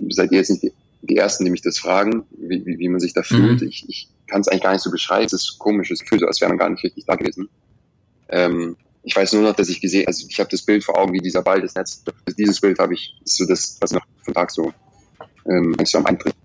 [0.09, 0.73] seid ihr jetzt nicht die,
[1.03, 3.61] die Ersten, die mich das fragen, wie, wie, wie man sich da fühlt.
[3.61, 3.67] Mhm.
[3.67, 5.25] Ich, ich kann es eigentlich gar nicht so beschreiben.
[5.25, 7.49] Es ist ein komisches Gefühl, so als wäre man gar nicht richtig da gewesen.
[8.29, 11.13] Ähm, ich weiß nur noch, dass ich gesehen, also ich habe das Bild vor Augen,
[11.13, 12.03] wie dieser Ball das Netz.
[12.37, 14.73] Dieses Bild habe ich, ist so das, was ich noch von Tag so,
[15.49, 16.35] ähm, ich so am Eintritt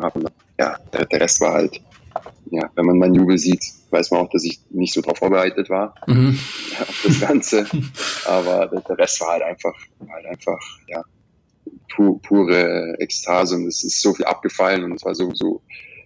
[0.00, 0.24] habe.
[0.58, 1.80] Ja, der, der Rest war halt
[2.50, 5.70] ja, wenn man meinen Jubel sieht, weiß man auch, dass ich nicht so darauf vorbereitet
[5.70, 6.38] war mhm.
[6.80, 7.66] auf das Ganze.
[8.26, 9.74] Aber der, Rest war halt einfach,
[10.08, 10.58] halt einfach,
[10.88, 11.02] ja,
[11.94, 15.62] pu pure Ekstase und es ist so viel abgefallen und es war so, so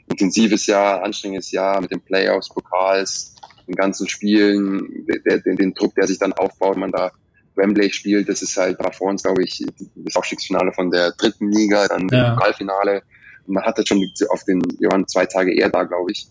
[0.08, 3.34] intensives Jahr, anstrengendes Jahr mit den Playoffs, Pokals,
[3.66, 7.12] den ganzen Spielen, der, der, den Druck, der sich dann aufbaut, man da
[7.56, 9.64] Wembley spielt, das ist halt da vor uns, glaube ich,
[9.94, 12.34] das Aufstiegsfinale von der dritten Liga, dann ja.
[12.34, 13.02] Pokalfinale
[13.46, 16.28] man hat das schon auf den, wir waren zwei Tage eher da, glaube ich.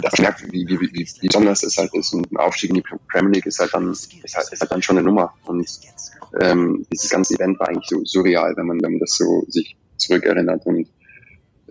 [0.00, 2.12] Das merkt, wie, wie, wie, wie besonders es halt ist.
[2.12, 4.82] Und ein Aufstieg in die Premier League ist halt dann, ist halt, ist halt dann
[4.82, 5.34] schon eine Nummer.
[5.44, 5.66] Und
[6.40, 9.76] ähm, dieses ganze Event war eigentlich so surreal, wenn man, wenn man das so sich
[9.96, 10.66] zurückerinnert.
[10.66, 10.88] Und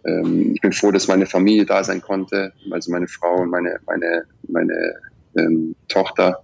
[0.06, 3.80] ähm, ich bin froh, dass meine Familie da sein konnte, also meine Frau und meine,
[3.86, 4.96] meine, meine
[5.38, 6.44] ähm, Tochter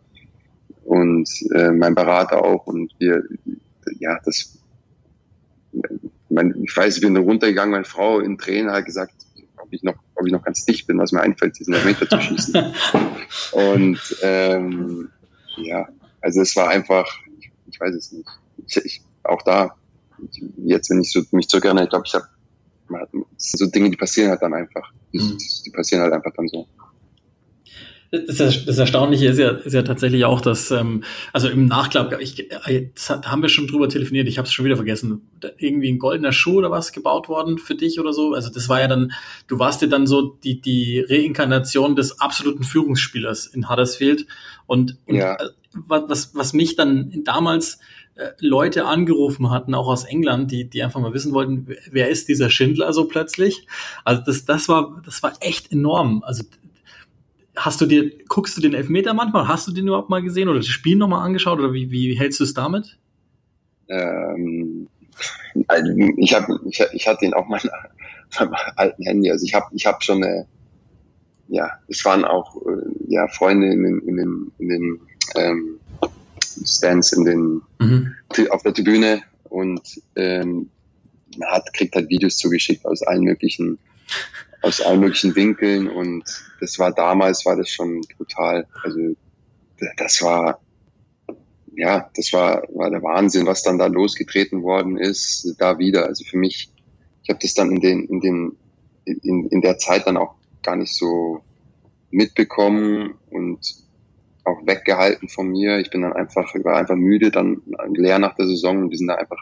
[0.86, 2.68] und äh, mein Berater auch.
[2.68, 3.24] Und wir,
[4.00, 4.58] ja, das
[6.30, 9.14] mein, ich weiß, ich bin runtergegangen, meine Frau in Tränen hat gesagt,
[9.68, 12.20] ob ich noch, ob ich noch ganz dicht bin, was mir einfällt, diesen Meter zu
[12.20, 12.56] schießen.
[13.52, 15.10] Und ähm,
[15.58, 15.88] ja,
[16.22, 17.06] also es war einfach,
[17.40, 18.30] ich, ich weiß es nicht.
[18.66, 19.76] Ich, ich, auch da,
[20.58, 22.28] jetzt wenn ich so, mich so gerne, ich glaube, ich habe
[23.38, 24.92] so Dinge, die passieren halt dann einfach.
[25.14, 25.38] Die, mhm.
[25.66, 26.68] die passieren halt einfach dann so.
[28.12, 31.04] Das, das Erstaunliche ist ja, ist ja tatsächlich auch, dass, ähm,
[31.34, 34.64] also im Nachklapp, ich, äh, das haben wir schon drüber telefoniert, ich habe es schon
[34.64, 38.34] wieder vergessen, irgendwie ein goldener Schuh oder was gebaut worden für dich oder so.
[38.34, 39.12] Also das war ja dann,
[39.48, 44.26] du warst ja dann so die, die Reinkarnation des absoluten Führungsspielers in Huddersfield.
[44.68, 45.36] Und, und ja.
[45.36, 47.80] Äh, was, was mich dann damals
[48.16, 52.30] äh, Leute angerufen hatten, auch aus England, die, die einfach mal wissen wollten, wer ist
[52.30, 53.68] dieser Schindler so plötzlich.
[54.04, 56.24] Also das, das war, das war echt enorm.
[56.24, 56.44] Also
[57.58, 59.48] hast du dir, guckst du den Elfmeter manchmal?
[59.48, 62.40] Hast du den überhaupt mal gesehen oder das Spiel nochmal angeschaut oder wie, wie hältst
[62.40, 62.98] du es damit?
[63.90, 64.88] Ähm,
[65.68, 67.70] also ich, hab, ich, ich hatte ihn auf meinem,
[68.40, 69.32] meinem alten Handy.
[69.32, 70.46] Also ich habe ich hab schon eine,
[71.48, 75.00] ja, es waren auch äh, ja, Freunde in den, in den, in den
[75.36, 75.80] ähm,
[76.64, 78.16] Stands in den, mhm.
[78.52, 79.82] auf der Tribüne und
[80.16, 80.70] ähm,
[81.44, 83.80] hat, kriegt halt Videos zugeschickt aus allen möglichen
[84.68, 86.24] aus allen möglichen Winkeln und
[86.60, 88.68] das war damals, war das schon brutal.
[88.84, 89.16] Also
[89.96, 90.60] das war,
[91.76, 96.06] ja, das war, war der Wahnsinn, was dann da losgetreten worden ist, da wieder.
[96.06, 96.70] Also für mich,
[97.24, 98.58] ich habe das dann in den, in den,
[99.06, 101.42] in, in der Zeit dann auch gar nicht so
[102.12, 103.60] mitbekommen und
[104.44, 105.78] auch weggehalten von mir.
[105.80, 107.62] Ich bin dann einfach, war einfach müde, dann
[107.94, 109.42] leer nach der Saison und wir sind da einfach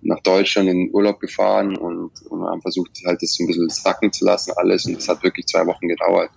[0.00, 4.12] nach Deutschland in den Urlaub gefahren und, und haben versucht, halt das ein bisschen sacken
[4.12, 4.86] zu lassen, alles.
[4.86, 6.30] Und es hat wirklich zwei Wochen gedauert.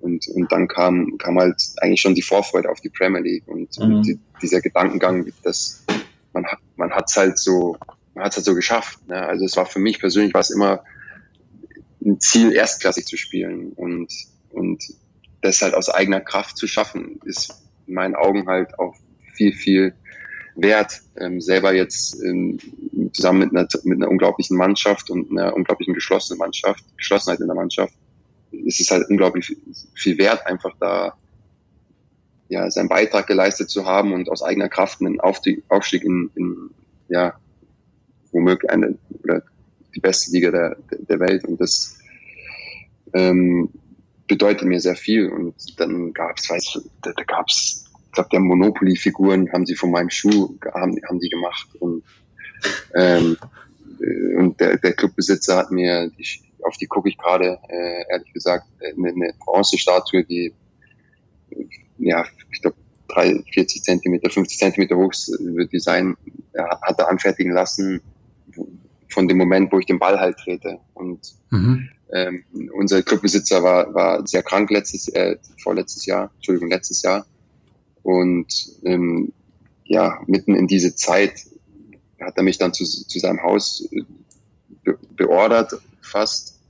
[0.00, 3.78] Und, und dann kam, kam halt eigentlich schon die Vorfreude auf die Premier League und,
[3.78, 3.84] mhm.
[3.84, 5.84] und die, dieser Gedankengang, dass
[6.32, 7.76] man hat, man hat's halt so,
[8.14, 9.06] man hat's halt so geschafft.
[9.06, 9.16] Ne?
[9.16, 10.82] Also es war für mich persönlich war es immer
[12.04, 14.12] ein Ziel, erstklassig zu spielen und,
[14.50, 14.82] und
[15.40, 18.96] das halt aus eigener Kraft zu schaffen, ist in meinen Augen halt auch
[19.34, 19.94] viel, viel
[20.54, 22.58] wert, ähm, selber jetzt ähm,
[23.12, 27.56] zusammen mit einer, mit einer unglaublichen Mannschaft und einer unglaublichen geschlossenen Mannschaft, Geschlossenheit in der
[27.56, 27.94] Mannschaft,
[28.50, 29.56] ist es halt unglaublich
[29.94, 31.14] viel wert, einfach da
[32.48, 36.70] ja, seinen Beitrag geleistet zu haben und aus eigener Kraft einen Aufstieg, Aufstieg in, in
[37.08, 37.34] ja,
[38.30, 39.42] womöglich eine oder
[39.94, 41.44] die beste Liga der, der Welt.
[41.44, 41.98] Und das
[43.14, 43.70] ähm,
[44.26, 45.30] bedeutet mir sehr viel.
[45.30, 47.81] Und dann gab es, weiß da, da gab es
[48.12, 52.04] ich glaube, der Monopoly-Figuren haben sie von meinem Schuh haben, haben die gemacht und
[52.94, 53.38] ähm,
[54.00, 56.26] äh, und der, der Clubbesitzer hat mir, die,
[56.62, 60.52] auf die gucke ich gerade, äh, ehrlich gesagt, eine, eine Bronzestatue, die
[61.96, 62.76] ja, ich glaube
[63.54, 66.14] 40 Zentimeter, 50 Zentimeter hoch wird die sein,
[66.54, 68.02] hat er anfertigen lassen
[69.08, 70.80] von dem Moment, wo ich den Ball halt trete.
[70.92, 71.88] Und mhm.
[72.12, 72.44] ähm,
[72.74, 77.26] unser Clubbesitzer war, war sehr krank letztes, äh, vorletztes Jahr, Entschuldigung, letztes Jahr
[78.02, 78.46] und
[78.84, 79.32] ähm,
[79.84, 81.34] ja, mitten in diese Zeit
[82.20, 84.02] hat er mich dann zu, zu seinem Haus äh,
[84.84, 86.60] be beordert fast.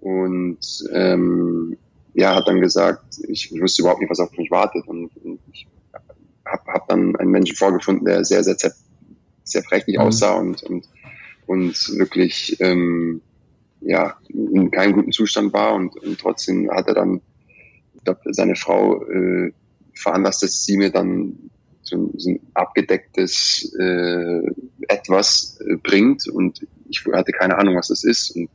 [0.00, 0.58] Und
[0.92, 1.76] ähm,
[2.14, 4.86] ja, hat dann gesagt, ich, wusste überhaupt nicht, was auf mich wartet.
[4.86, 5.66] Und, und ich
[6.44, 8.72] habe hab dann einen Menschen vorgefunden, der sehr, sehr, sehr,
[9.44, 10.02] sehr prächtig mhm.
[10.02, 10.88] aussah und, und,
[11.46, 13.20] und wirklich ähm,
[13.80, 15.74] ja, in keinem guten Zustand war.
[15.74, 17.20] Und, und trotzdem hat er dann,
[17.94, 19.52] ich glaube, seine Frau äh,
[19.96, 21.50] veranlasst, dass sie mir dann
[21.82, 24.42] so, so ein abgedecktes äh,
[24.88, 28.34] etwas äh, bringt und ich hatte keine Ahnung, was das ist.
[28.36, 28.48] Und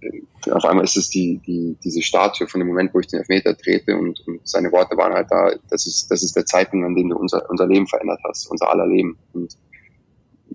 [0.00, 3.20] äh, auf einmal ist es die, die, diese Statue von dem Moment, wo ich den
[3.20, 6.86] Elfmeter trete und, und seine Worte waren halt da, das ist, das ist der Zeitpunkt,
[6.86, 9.16] an dem du unser, unser Leben verändert hast, unser aller Leben.
[9.32, 9.56] Und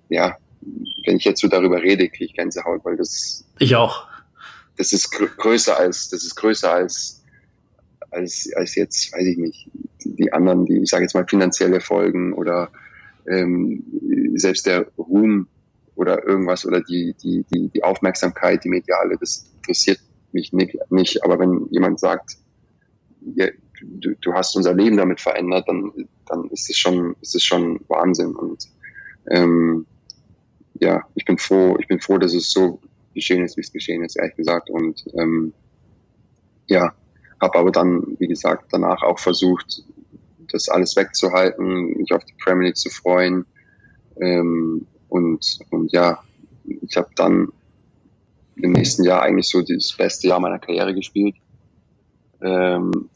[0.08, 0.36] ja,
[1.06, 4.06] wenn ich jetzt so darüber rede, kriege ich Gänsehaut, weil das ich auch.
[4.76, 7.22] Das ist größer als, das ist größer als,
[8.16, 9.70] als, als jetzt, weiß ich nicht,
[10.04, 12.70] die anderen, die, ich sage jetzt mal, finanzielle Folgen oder
[13.28, 13.84] ähm,
[14.34, 15.48] selbst der Ruhm
[15.94, 20.00] oder irgendwas oder die, die, die, die Aufmerksamkeit, die mediale, das interessiert
[20.32, 20.76] mich nicht.
[20.90, 21.24] nicht.
[21.24, 22.36] Aber wenn jemand sagt,
[23.34, 23.46] ja,
[23.80, 25.92] du, du hast unser Leben damit verändert, dann,
[26.26, 28.34] dann ist es schon, schon Wahnsinn.
[28.34, 28.68] Und
[29.30, 29.86] ähm,
[30.74, 32.80] ja, ich bin froh, ich bin froh, dass es so
[33.14, 34.70] geschehen ist, wie es geschehen ist, ehrlich gesagt.
[34.70, 35.52] Und ähm,
[36.66, 36.94] ja,
[37.40, 39.82] habe aber dann, wie gesagt, danach auch versucht,
[40.50, 43.44] das alles wegzuhalten, mich auf die Premier League zu freuen.
[44.20, 46.22] Ähm, und, und ja,
[46.64, 47.48] ich habe dann
[48.56, 51.36] im nächsten Jahr eigentlich so das beste Jahr meiner Karriere gespielt.
[52.40, 53.10] Ähm,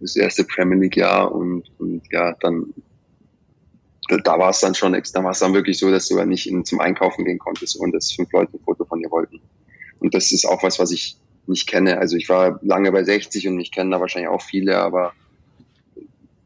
[0.00, 2.74] das erste Premier League Jahr und, und ja, dann
[4.08, 6.48] da, war es dann schon, da war es dann wirklich so, dass du ja nicht
[6.48, 9.40] in, zum Einkaufen gehen konntest und dass fünf Leute ein Foto von dir wollten.
[9.98, 11.16] Und das ist auch was, was ich
[11.48, 11.98] nicht kenne.
[11.98, 15.12] Also ich war lange bei 60 und ich kenne da wahrscheinlich auch viele, aber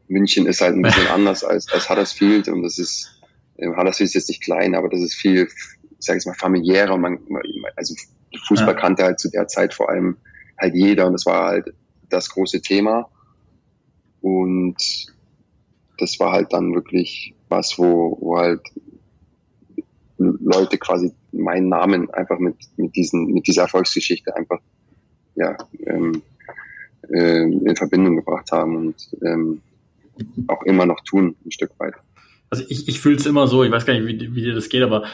[0.07, 3.21] München ist halt ein bisschen anders als, als Huddersfield und das ist,
[3.57, 6.97] äh, Huddersfield ist jetzt nicht klein, aber das ist viel, ich sage jetzt mal, familiärer.
[6.97, 7.19] Man,
[7.75, 7.95] also
[8.47, 10.17] Fußball kannte halt zu der Zeit vor allem
[10.59, 11.73] halt jeder und das war halt
[12.09, 13.09] das große Thema.
[14.21, 14.77] Und
[15.97, 18.61] das war halt dann wirklich was, wo, wo halt
[20.17, 24.59] Leute quasi meinen Namen einfach mit, mit, diesen, mit dieser Erfolgsgeschichte einfach
[25.35, 26.21] ja, ähm,
[27.09, 29.61] äh, in Verbindung gebracht haben und ähm,
[30.47, 31.95] auch immer noch tun, ein Stück weit.
[32.49, 34.69] Also ich, ich fühle es immer so, ich weiß gar nicht, wie, wie dir das
[34.69, 35.05] geht, aber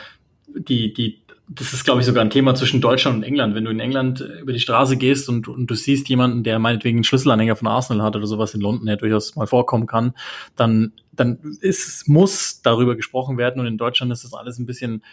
[0.47, 3.55] die, die, das ist, glaube ich, sogar ein Thema zwischen Deutschland und England.
[3.55, 6.97] Wenn du in England über die Straße gehst und, und du siehst jemanden, der meinetwegen
[6.97, 10.13] einen Schlüsselanhänger von Arsenal hat oder sowas in London, der durchaus mal vorkommen kann,
[10.55, 13.61] dann, dann ist, muss darüber gesprochen werden.
[13.61, 15.03] Und in Deutschland ist das alles ein bisschen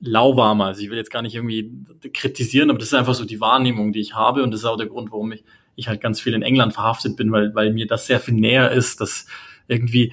[0.00, 0.66] lauwarmer.
[0.66, 1.72] Also ich will jetzt gar nicht irgendwie
[2.12, 4.42] kritisieren, aber das ist einfach so die Wahrnehmung, die ich habe.
[4.42, 5.44] Und das ist auch der Grund, warum ich,
[5.76, 8.70] ich halt ganz viel in England verhaftet bin, weil, weil mir das sehr viel näher
[8.70, 9.26] ist, dass
[9.68, 10.12] irgendwie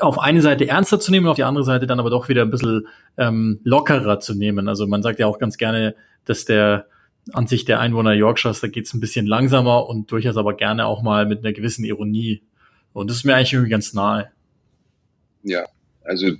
[0.00, 2.50] auf eine Seite ernster zu nehmen auf die andere Seite dann aber doch wieder ein
[2.50, 2.86] bisschen
[3.16, 4.68] ähm, lockerer zu nehmen.
[4.68, 5.94] Also man sagt ja auch ganz gerne,
[6.24, 6.86] dass der
[7.32, 11.02] an sich der Einwohner Yorkshires, da geht's ein bisschen langsamer und durchaus aber gerne auch
[11.02, 12.42] mal mit einer gewissen Ironie.
[12.92, 14.30] Und das ist mir eigentlich irgendwie ganz nahe.
[15.42, 15.64] Ja,
[16.04, 16.32] also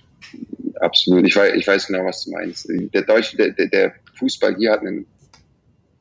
[0.85, 1.27] absolut.
[1.27, 2.69] Ich weiß, ich weiß genau, was du meinst.
[2.69, 5.07] Der deutsche, der, der Fußball hier hat einen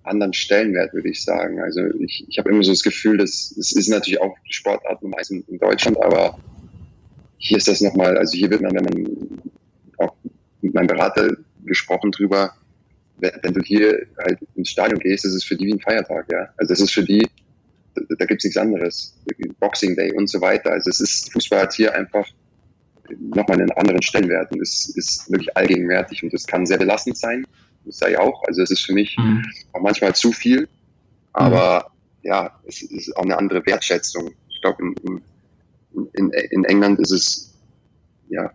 [0.04, 1.62] anderen Stellenwert, würde ich sagen.
[1.62, 5.30] Also ich, ich habe immer so das Gefühl, dass es ist natürlich auch Sportart eins
[5.30, 6.38] in, in Deutschland, aber
[7.38, 9.42] hier ist das nochmal, also hier wird man, wenn man
[9.98, 10.16] auch
[10.62, 12.54] mit meinem Berater gesprochen drüber,
[13.18, 16.50] wenn, du hier halt ins Stadion gehst, ist es für die wie ein Feiertag, ja.
[16.58, 17.26] Also es ist für die,
[17.96, 19.16] da, da gibt's nichts anderes.
[19.60, 20.72] Boxing Day und so weiter.
[20.72, 22.28] Also es ist, Fußball hat hier einfach
[23.10, 27.46] nochmal einen anderen Stellenwert und es ist wirklich allgegenwärtig und es kann sehr belastend sein.
[27.86, 28.44] Das sei auch.
[28.48, 29.44] Also es ist für mich mhm.
[29.74, 30.68] auch manchmal zu viel,
[31.34, 31.92] aber
[32.22, 32.28] mhm.
[32.28, 34.32] ja, es ist auch eine andere Wertschätzung.
[34.50, 37.54] Ich glaube, in, in, in England ist es,
[38.30, 38.52] ja,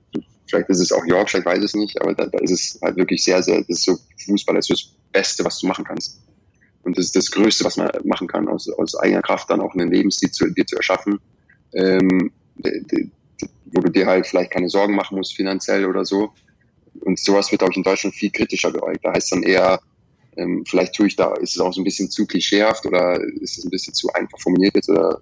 [0.47, 2.97] vielleicht ist es auch York, ich weiß es nicht, aber da, da ist es halt
[2.97, 6.23] wirklich sehr, sehr, das ist so Fußball, das ist das Beste, was du machen kannst.
[6.83, 9.75] Und das ist das Größte, was man machen kann, aus, aus eigener Kraft dann auch
[9.75, 11.19] einen Lebensstil zu, dir zu erschaffen.
[11.75, 12.31] Ähm,
[13.73, 16.33] wo du dir halt vielleicht keine Sorgen machen musst finanziell oder so.
[17.01, 19.05] Und sowas wird, glaube ich, in Deutschland viel kritischer beäugt.
[19.05, 19.81] Da heißt dann eher,
[20.37, 23.59] ähm, vielleicht tue ich da, ist es auch so ein bisschen zu klischeehaft oder ist
[23.59, 25.21] es ein bisschen zu einfach formuliert jetzt oder,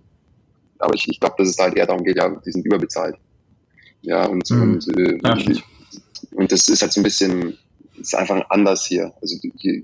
[0.78, 3.16] aber ich, ich glaube, dass es halt eher darum geht, ja, die sind überbezahlt.
[4.02, 4.62] Ja, und, mhm.
[4.62, 5.38] und, äh, ja,
[6.32, 7.56] und das ist halt so ein bisschen,
[7.98, 9.12] ist einfach anders hier.
[9.20, 9.82] Also hier,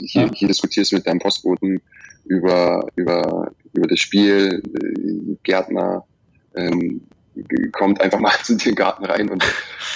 [0.00, 1.80] hier, hier diskutierst du mit deinem Postboten
[2.24, 6.04] über, über, über das Spiel, äh, Gärtner,
[6.54, 7.02] ähm,
[7.72, 9.44] kommt einfach mal in den Garten rein und,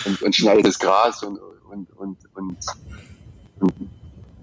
[0.05, 1.39] und, und schneidet das Gras und,
[1.71, 2.57] und, und, und,
[3.61, 3.73] und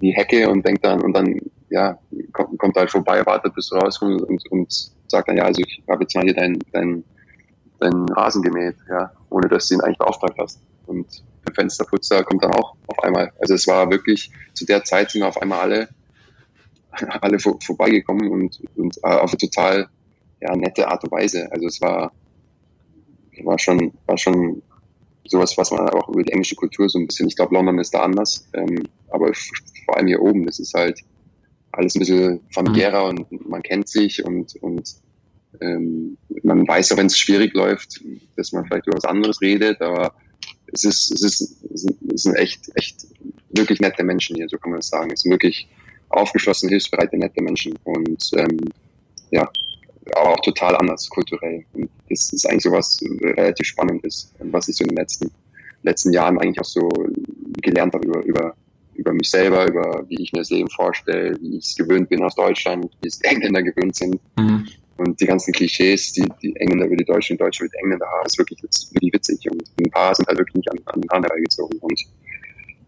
[0.02, 1.40] die Hecke und denkt dann, und dann,
[1.70, 1.98] ja,
[2.34, 5.82] kommt, kommt halt vorbei, wartet bis du rauskommst und, und sagt dann, ja, also ich
[5.90, 7.04] habe jetzt mal hier deinen dein,
[7.80, 10.60] dein Rasen gemäht, ja, ohne dass du ihn eigentlich beauftragt hast.
[10.86, 13.32] Und der Fensterputzer kommt dann auch auf einmal.
[13.40, 15.90] Also es war wirklich, zu der Zeit sind auf einmal alle,
[17.22, 19.88] alle vor, vorbeigekommen und, und äh, auf eine total
[20.42, 21.50] ja, nette Art und Weise.
[21.52, 22.12] Also es war,
[23.44, 24.62] war schon, war schon
[25.26, 27.94] sowas, was man auch über die englische Kultur so ein bisschen, ich glaube, London ist
[27.94, 29.32] da anders, ähm, aber
[29.86, 31.00] vor allem hier oben, das ist halt
[31.72, 33.26] alles ein bisschen familiärer mhm.
[33.30, 34.96] und man kennt sich und, und
[35.62, 38.02] ähm, man weiß auch, wenn es schwierig läuft,
[38.36, 40.14] dass man vielleicht über was anderes redet, aber
[40.72, 43.08] es ist, es ist, es sind echt, echt
[43.50, 45.12] wirklich nette Menschen hier, so kann man das sagen.
[45.12, 45.68] Es sind wirklich
[46.10, 48.60] aufgeschlossen, hilfsbereite, nette Menschen und ähm,
[49.32, 49.50] ja,
[50.16, 51.66] aber auch total anders kulturell.
[51.74, 55.32] Und das ist eigentlich so was relativ Spannendes, was ich so in den letzten,
[55.84, 56.90] letzten Jahren eigentlich auch so
[57.62, 58.56] gelernt habe über, über,
[58.96, 62.24] über mich selber, über wie ich mir das Leben vorstelle, wie ich es gewöhnt bin
[62.24, 64.20] aus Deutschland, wie es die Engländer gewöhnt sind.
[64.38, 64.68] Mhm.
[64.98, 68.06] Und die ganzen Klischees, die die Engländer über die Deutschen und Deutsche über die Engländer
[68.06, 69.50] haben, ist wirklich, ist wirklich witzig.
[69.52, 71.80] Und ein paar sind halt wirklich nicht an, an den Haaren herbeigezogen.
[71.80, 72.00] Und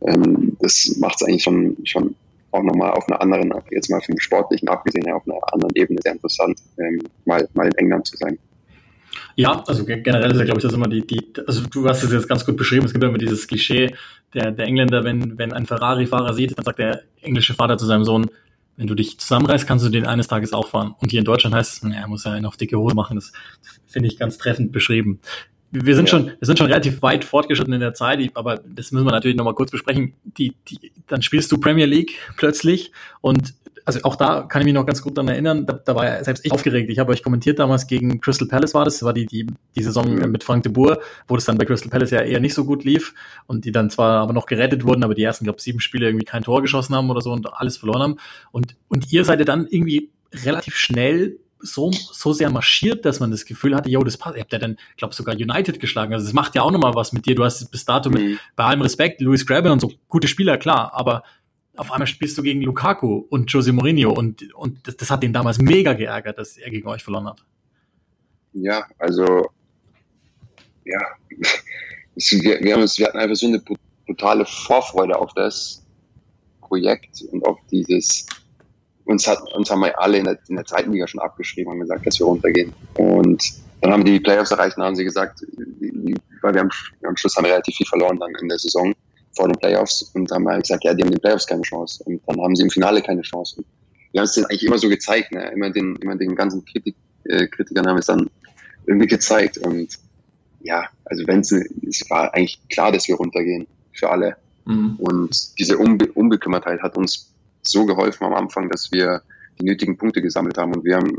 [0.07, 2.16] ähm, das macht es eigentlich schon, schon
[2.56, 6.14] auch nochmal auf einer anderen, jetzt mal vom Sportlichen abgesehen, auf einer anderen Ebene sehr
[6.14, 8.38] interessant, ähm, mal, mal in England zu sein.
[9.36, 12.12] Ja, also generell ist ja, glaube ich, das immer die, die, also du hast es
[12.12, 13.93] jetzt ganz gut beschrieben, es gibt immer dieses Klischee,
[14.34, 18.06] der, der Engländer, wenn, wenn ein Ferrari-Fahrer sieht, dann sagt der englische Vater zu seinem
[18.06, 18.28] Sohn,
[18.78, 20.95] wenn du dich zusammenreißt, kannst du den eines Tages auch fahren.
[20.99, 23.16] Und hier in Deutschland heißt es, naja, muss ja einen auf dicke Hose machen.
[23.16, 23.32] Das
[23.88, 25.22] finde ich ganz treffend beschrieben
[25.84, 26.17] wir sind ja.
[26.17, 29.38] schon, wir sind schon relativ weit fortgeschritten in der Zeit, aber das müssen wir natürlich
[29.38, 30.13] nochmal kurz besprechen.
[30.23, 33.53] Die, die, dann spielst du Premier League plötzlich und
[33.86, 36.23] also auch da kann ich mich noch ganz gut daran erinnern, da, da war ja
[36.23, 36.89] selbst ich aufgeregt.
[36.89, 39.45] Ich habe euch kommentiert damals gegen Crystal Palace war das, das war die, die,
[39.76, 40.32] die Saison mhm.
[40.32, 42.84] mit Frank de Boer, wo das dann bei Crystal Palace ja eher nicht so gut
[42.84, 43.13] lief
[43.45, 46.26] und die dann zwar aber noch gerettet wurden, aber die ersten, glaube sieben Spiele irgendwie
[46.26, 48.17] kein Tor geschossen haben oder so und alles verloren haben.
[48.51, 53.32] Und, und ihr seid ja dann irgendwie relativ schnell so, so sehr marschiert, dass man
[53.32, 54.36] das Gefühl hatte, yo, das passt.
[54.36, 56.13] Ihr habt ja dann, glaube sogar United geschlagen.
[56.13, 57.36] Also das macht ja auch nochmal was mit dir.
[57.36, 58.39] Du hast bis dato mit, mhm.
[58.55, 61.24] bei allem Respekt, Louis Graben und so, gute Spieler, klar, aber
[61.78, 65.34] auf einmal spielst du gegen Lukaku und Jose Mourinho und, und das, das hat ihn
[65.34, 67.43] damals mega geärgert, dass er gegen euch verloren hat.
[68.53, 69.49] Ja, also
[70.86, 70.99] ja,
[72.16, 73.61] wir, wir, haben uns, wir hatten einfach so eine
[74.05, 75.84] brutale Vorfreude auf das
[76.61, 78.26] Projekt und auf dieses,
[79.06, 81.80] uns hat, uns haben wir alle in der, in der zweiten Liga schon abgeschrieben und
[81.80, 82.74] gesagt, dass wir runtergehen.
[82.97, 83.43] Und
[83.82, 85.45] dann haben die die Playoffs erreicht und haben sie gesagt,
[86.41, 86.70] weil wir am,
[87.03, 88.93] am Schluss haben relativ viel verloren dann in der Saison
[89.36, 92.03] vor den Playoffs und haben halt gesagt, ja, die haben in den Playoffs keine Chance.
[92.06, 93.58] Und dann haben sie im Finale keine Chance.
[93.58, 93.66] Und
[94.12, 95.51] wir haben es denen eigentlich immer so gezeigt, ne?
[95.53, 96.95] immer den, immer den ganzen Kritik,
[97.26, 98.30] äh, Kritikern haben es dann
[98.88, 99.58] irgendwie gezeigt.
[99.58, 99.89] Und
[100.62, 104.38] ja, also wenn es, es war eigentlich klar, dass wir runtergehen für alle.
[104.66, 104.95] Mhm.
[104.97, 107.35] Und diese Unbe Unbekümmertheit hat uns
[107.68, 109.22] so geholfen am Anfang, dass wir
[109.59, 110.74] die nötigen Punkte gesammelt haben.
[110.74, 111.11] Und wir haben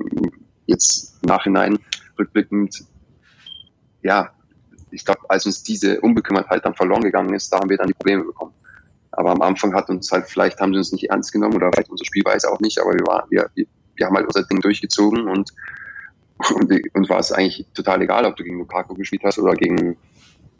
[0.66, 1.78] jetzt Nachhinein
[2.18, 2.84] rückblickend,
[4.02, 4.30] ja,
[4.90, 7.94] ich glaube, als uns diese Unbekümmertheit dann verloren gegangen ist, da haben wir dann die
[7.94, 8.52] Probleme bekommen.
[9.12, 11.90] Aber am Anfang hat uns halt, vielleicht haben sie uns nicht ernst genommen oder vielleicht
[11.90, 15.52] unsere Spielweise auch nicht, aber wir waren, wir, wir haben halt unser Ding durchgezogen und,
[16.54, 19.96] und uns war es eigentlich total egal, ob du gegen Lukaku gespielt hast oder gegen,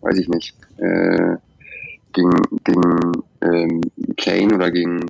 [0.01, 1.37] weiß ich nicht, äh,
[2.13, 3.13] gegen, gegen
[3.43, 3.81] ähm,
[4.17, 5.07] Kane oder gegen,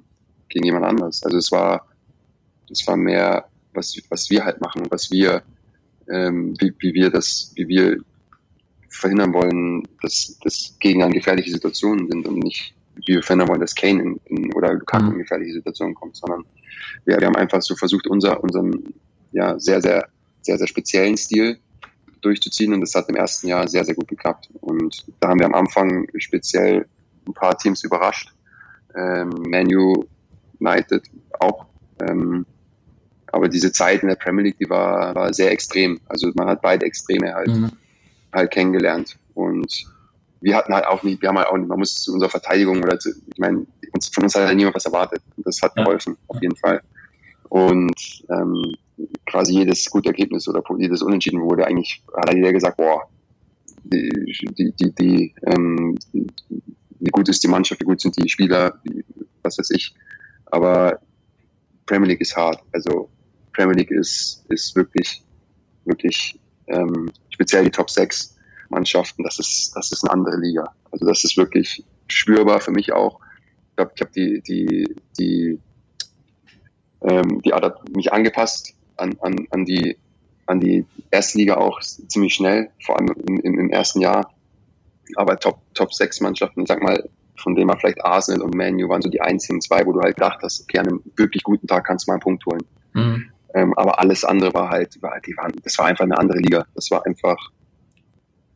[0.48, 1.22] gegen jemand anderes.
[1.22, 1.86] Also es war,
[2.70, 5.42] es war mehr, was, was wir halt machen, was wir,
[6.08, 7.98] ähm, wie, wie wir das, wie wir
[8.88, 12.74] verhindern wollen, dass, dass Gegner in gefährliche Situationen sind und nicht,
[13.06, 15.18] wie wir verhindern wollen, dass Kane in, in, oder Lukaku in mhm.
[15.18, 16.44] gefährliche Situationen kommt, sondern
[17.04, 18.94] wir, wir haben einfach so versucht, unser, unseren
[19.32, 20.08] ja, sehr, sehr,
[20.40, 21.58] sehr, sehr speziellen Stil
[22.22, 24.48] durchzuziehen und das hat im ersten Jahr sehr, sehr gut geklappt.
[24.60, 26.86] Und da haben wir am Anfang speziell
[27.26, 28.32] ein paar Teams überrascht.
[28.94, 30.06] Ähm, Manu
[30.60, 31.02] United
[31.40, 31.66] auch.
[32.00, 32.46] Ähm,
[33.32, 36.00] aber diese Zeit in der Premier League, die war, war sehr extrem.
[36.06, 37.48] Also man hat beide Extreme halt.
[37.48, 37.70] Mhm
[38.36, 39.16] halt kennengelernt.
[39.34, 39.86] Und
[40.40, 42.82] wir hatten halt auch nicht, wir haben halt auch nicht, man muss zu unserer Verteidigung
[42.82, 45.22] oder zu, ich meine, uns, von uns hat halt niemand was erwartet.
[45.36, 46.80] Und das hat geholfen, auf jeden Fall.
[47.48, 48.76] Und ähm,
[49.26, 53.08] quasi jedes gute Ergebnis oder jedes Unentschieden wurde eigentlich, hat jeder gesagt, boah,
[53.84, 54.10] die,
[54.56, 59.04] die, die, die, ähm, wie gut ist die Mannschaft, wie gut sind die Spieler, wie,
[59.42, 59.94] was weiß ich.
[60.46, 61.00] Aber
[61.86, 62.62] Premier League ist hart.
[62.72, 63.08] Also
[63.52, 65.22] Premier League ist, ist wirklich,
[65.84, 68.36] wirklich ähm, speziell die Top 6
[68.68, 70.74] Mannschaften, das ist, das ist eine andere Liga.
[70.90, 73.20] Also das ist wirklich spürbar für mich auch.
[73.70, 75.60] Ich glaube, ich habe die, die, die,
[77.02, 79.96] ähm, die Adapt mich angepasst an, an, an die
[80.46, 84.32] an die erste Liga auch ziemlich schnell, vor allem im, im, im ersten Jahr.
[85.16, 89.02] Aber Top, Top 6 Mannschaften, sag mal, von denen man vielleicht Arsenal und Manu waren
[89.02, 92.06] so die einzigen zwei, wo du halt dachtest, okay, an einem wirklich guten Tag kannst
[92.06, 92.62] du mal einen Punkt holen.
[92.94, 93.30] Mhm.
[93.54, 96.66] Ähm, aber alles andere war halt, war, die waren, das war einfach eine andere Liga.
[96.74, 97.36] Das war einfach,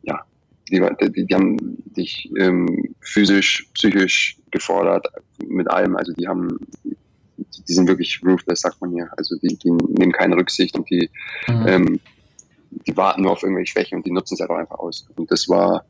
[0.03, 0.25] ja,
[0.71, 1.57] die, die, die haben
[1.97, 5.07] dich ähm, physisch, psychisch gefordert
[5.47, 5.97] mit allem.
[5.97, 6.59] Also die haben,
[6.97, 9.09] die sind wirklich ruthless, sagt man hier.
[9.17, 11.09] Also die, die nehmen keine Rücksicht und die,
[11.49, 11.67] mhm.
[11.67, 12.01] ähm,
[12.87, 15.09] die warten nur auf irgendwelche Schwächen und die nutzen es halt auch einfach aus.
[15.17, 15.85] Und das war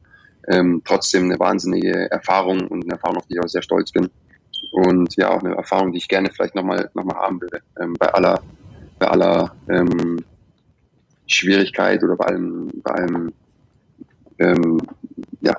[0.49, 4.11] ähm, trotzdem eine wahnsinnige Erfahrung und eine Erfahrung, auf die ich auch sehr stolz bin.
[4.73, 7.95] Und ja, auch eine Erfahrung, die ich gerne vielleicht nochmal noch mal haben würde, ähm,
[7.99, 8.41] bei aller
[9.01, 10.23] bei aller ähm,
[11.27, 13.33] Schwierigkeit oder bei allem, bei allem
[14.39, 14.81] ähm,
[15.41, 15.57] ja,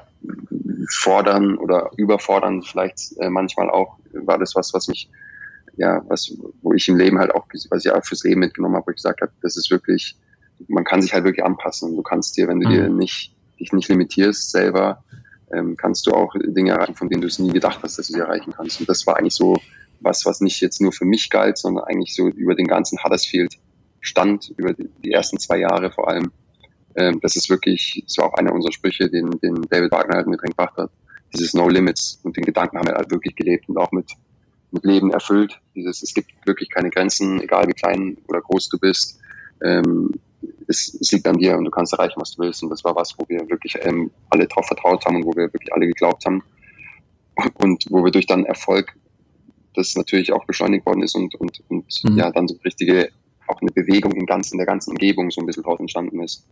[0.89, 5.09] fordern oder überfordern vielleicht äh, manchmal auch, war das was, was mich,
[5.75, 8.88] ja, was, wo ich im Leben halt auch, was ich auch fürs Leben mitgenommen habe,
[8.88, 10.15] wo ich gesagt habe, das ist wirklich,
[10.67, 11.95] man kann sich halt wirklich anpassen.
[11.95, 12.73] Du kannst dir, wenn du mhm.
[12.73, 15.03] dir nicht, dich nicht limitierst selber,
[15.53, 18.14] ähm, kannst du auch Dinge erreichen, von denen du es nie gedacht hast, dass du
[18.14, 18.80] sie erreichen kannst.
[18.80, 19.57] Und das war eigentlich so
[19.99, 23.55] was, was nicht jetzt nur für mich galt, sondern eigentlich so über den ganzen Huddersfield
[23.99, 26.32] stand, über die, ersten zwei Jahre vor allem.
[26.95, 30.28] Ähm, das ist wirklich, das war auch einer unserer Sprüche, den, den David Wagner halt
[30.28, 30.91] mit reingebracht hat.
[31.34, 34.12] Dieses No Limits und den Gedanken haben wir halt wirklich gelebt und auch mit,
[34.72, 35.62] mit Leben erfüllt.
[35.76, 39.20] Dieses, es gibt wirklich keine Grenzen, egal wie klein oder groß du bist.
[39.64, 40.12] Ähm,
[40.72, 42.63] es, liegt an dir und du kannst erreichen, was du willst.
[42.63, 45.53] Und das war was, wo wir wirklich ähm, alle drauf vertraut haben und wo wir
[45.53, 46.43] wirklich alle geglaubt haben.
[47.55, 48.95] Und wo wir durch dann Erfolg
[49.74, 52.17] das natürlich auch beschleunigt worden ist und, und, und mhm.
[52.17, 53.09] ja, dann so richtige,
[53.47, 56.45] auch eine Bewegung im ganzen, in der ganzen Umgebung so ein bisschen draus entstanden ist.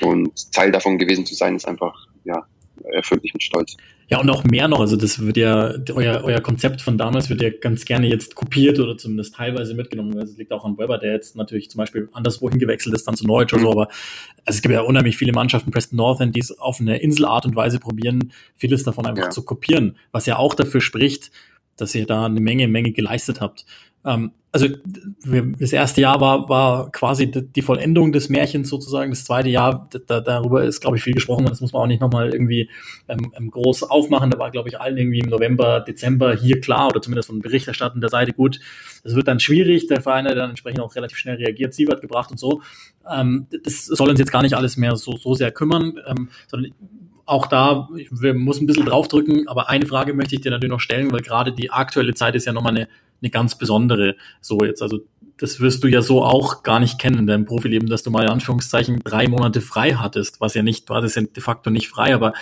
[0.00, 2.46] Und Teil davon gewesen zu sein, ist einfach, ja,
[2.92, 3.76] erfüllt mich mit Stolz.
[4.12, 4.80] Ja, und auch mehr noch.
[4.80, 8.78] Also das wird ja, euer, euer Konzept von damals wird ja ganz gerne jetzt kopiert
[8.78, 10.14] oder zumindest teilweise mitgenommen.
[10.14, 13.26] Das liegt auch an Weber, der jetzt natürlich zum Beispiel anderswo hingewechselt ist, dann zu
[13.26, 13.70] Norwich oder so.
[13.70, 13.88] Aber
[14.44, 17.56] also es gibt ja unheimlich viele Mannschaften, Preston North die es auf eine Inselart und
[17.56, 19.30] Weise probieren, vieles davon einfach ja.
[19.30, 19.96] zu kopieren.
[20.10, 21.30] Was ja auch dafür spricht,
[21.78, 23.64] dass ihr da eine Menge, Menge geleistet habt.
[24.04, 24.68] Ähm, also
[25.58, 29.10] das erste Jahr war, war quasi die Vollendung des Märchens sozusagen.
[29.10, 31.46] Das zweite Jahr, da, darüber ist, glaube ich, viel gesprochen.
[31.46, 32.68] Das muss man auch nicht nochmal irgendwie
[33.08, 34.30] ähm, ähm, groß aufmachen.
[34.30, 38.02] Da war, glaube ich, allen irgendwie im November, Dezember hier klar oder zumindest von Berichterstatten
[38.02, 38.60] der Seite gut.
[39.04, 39.86] Das wird dann schwierig.
[39.86, 42.60] Der Verein hat dann entsprechend auch relativ schnell reagiert, Siebert gebracht und so.
[43.10, 46.72] Ähm, das soll uns jetzt gar nicht alles mehr so, so sehr kümmern, ähm, sondern
[47.24, 50.80] auch da, wir müssen ein bisschen draufdrücken, aber eine Frage möchte ich dir natürlich noch
[50.80, 52.88] stellen, weil gerade die aktuelle Zeit ist ja nochmal eine
[53.22, 54.16] eine ganz besondere.
[54.40, 55.00] So jetzt, also
[55.38, 58.24] das wirst du ja so auch gar nicht kennen in deinem Profileben, dass du mal
[58.24, 61.88] in Anführungszeichen drei Monate frei hattest, was ja nicht, du hattest ja de facto nicht
[61.88, 62.32] frei, aber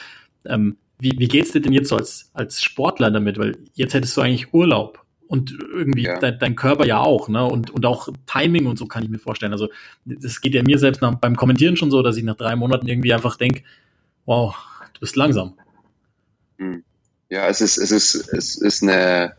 [0.45, 3.39] ähm, wie, wie geht's dir denn jetzt so als, als Sportler damit?
[3.39, 6.19] Weil jetzt hättest du eigentlich Urlaub und irgendwie ja.
[6.19, 7.45] dein, dein, Körper ja auch, ne?
[7.45, 9.53] Und, und auch Timing und so kann ich mir vorstellen.
[9.53, 9.69] Also
[10.05, 12.87] das geht ja mir selbst nach, beim Kommentieren schon so, dass ich nach drei Monaten
[12.87, 13.63] irgendwie einfach denk,
[14.27, 14.55] wow,
[15.01, 15.55] du bist langsam.
[16.59, 16.85] Hm.
[17.31, 19.35] Ja, es ist, es ist, es ist eine,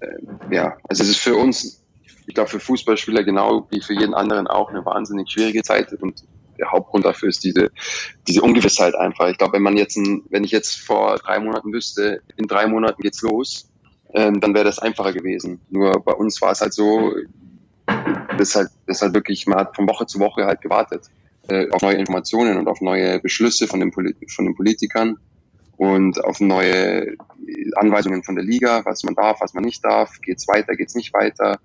[0.00, 0.06] äh,
[0.50, 1.84] ja, also es ist für uns,
[2.26, 6.24] ich glaube für Fußballspieler genau wie für jeden anderen auch eine wahnsinnig schwierige Zeit und
[6.58, 7.70] der Hauptgrund dafür ist diese,
[8.26, 9.28] diese Ungewissheit einfach.
[9.28, 12.66] Ich glaube, wenn man jetzt, ein, wenn ich jetzt vor drei Monaten wüsste, in drei
[12.66, 13.70] Monaten geht's los,
[14.14, 15.60] ähm, dann wäre das einfacher gewesen.
[15.70, 17.14] Nur bei uns war es halt so,
[18.36, 21.08] das halt, das halt wirklich, man hat von Woche zu Woche halt gewartet
[21.48, 25.18] äh, auf neue Informationen und auf neue Beschlüsse von den, von den Politikern
[25.76, 27.16] und auf neue
[27.74, 31.12] Anweisungen von der Liga, was man darf, was man nicht darf, geht's weiter, geht's nicht
[31.12, 31.58] weiter.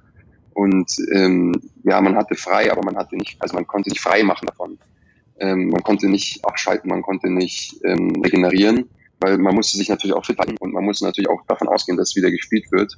[0.54, 1.54] Und ähm,
[1.84, 4.80] ja, man hatte frei, aber man hatte nicht, also man konnte nicht frei machen davon.
[5.40, 10.16] Ähm, man konnte nicht abschalten, man konnte nicht ähm, regenerieren, weil man musste sich natürlich
[10.16, 12.98] auch fit halten und man musste natürlich auch davon ausgehen, dass wieder gespielt wird.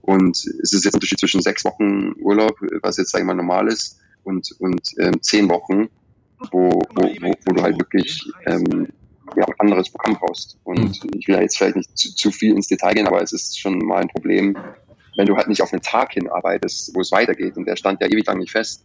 [0.00, 3.34] Und es ist jetzt ein Unterschied zwischen sechs Wochen Urlaub, was jetzt, sag ich mal,
[3.34, 5.88] normal ist, und, und ähm, zehn Wochen,
[6.52, 8.88] wo, wo, wo, wo du halt wirklich ähm,
[9.36, 10.58] ja, ein anderes Programm brauchst.
[10.64, 11.10] Und mhm.
[11.16, 13.58] ich will ja jetzt vielleicht nicht zu, zu, viel ins Detail gehen, aber es ist
[13.58, 14.56] schon mal ein Problem,
[15.16, 18.08] wenn du halt nicht auf einen Tag hinarbeitest, wo es weitergeht und der stand ja
[18.08, 18.84] ewig lang nicht fest,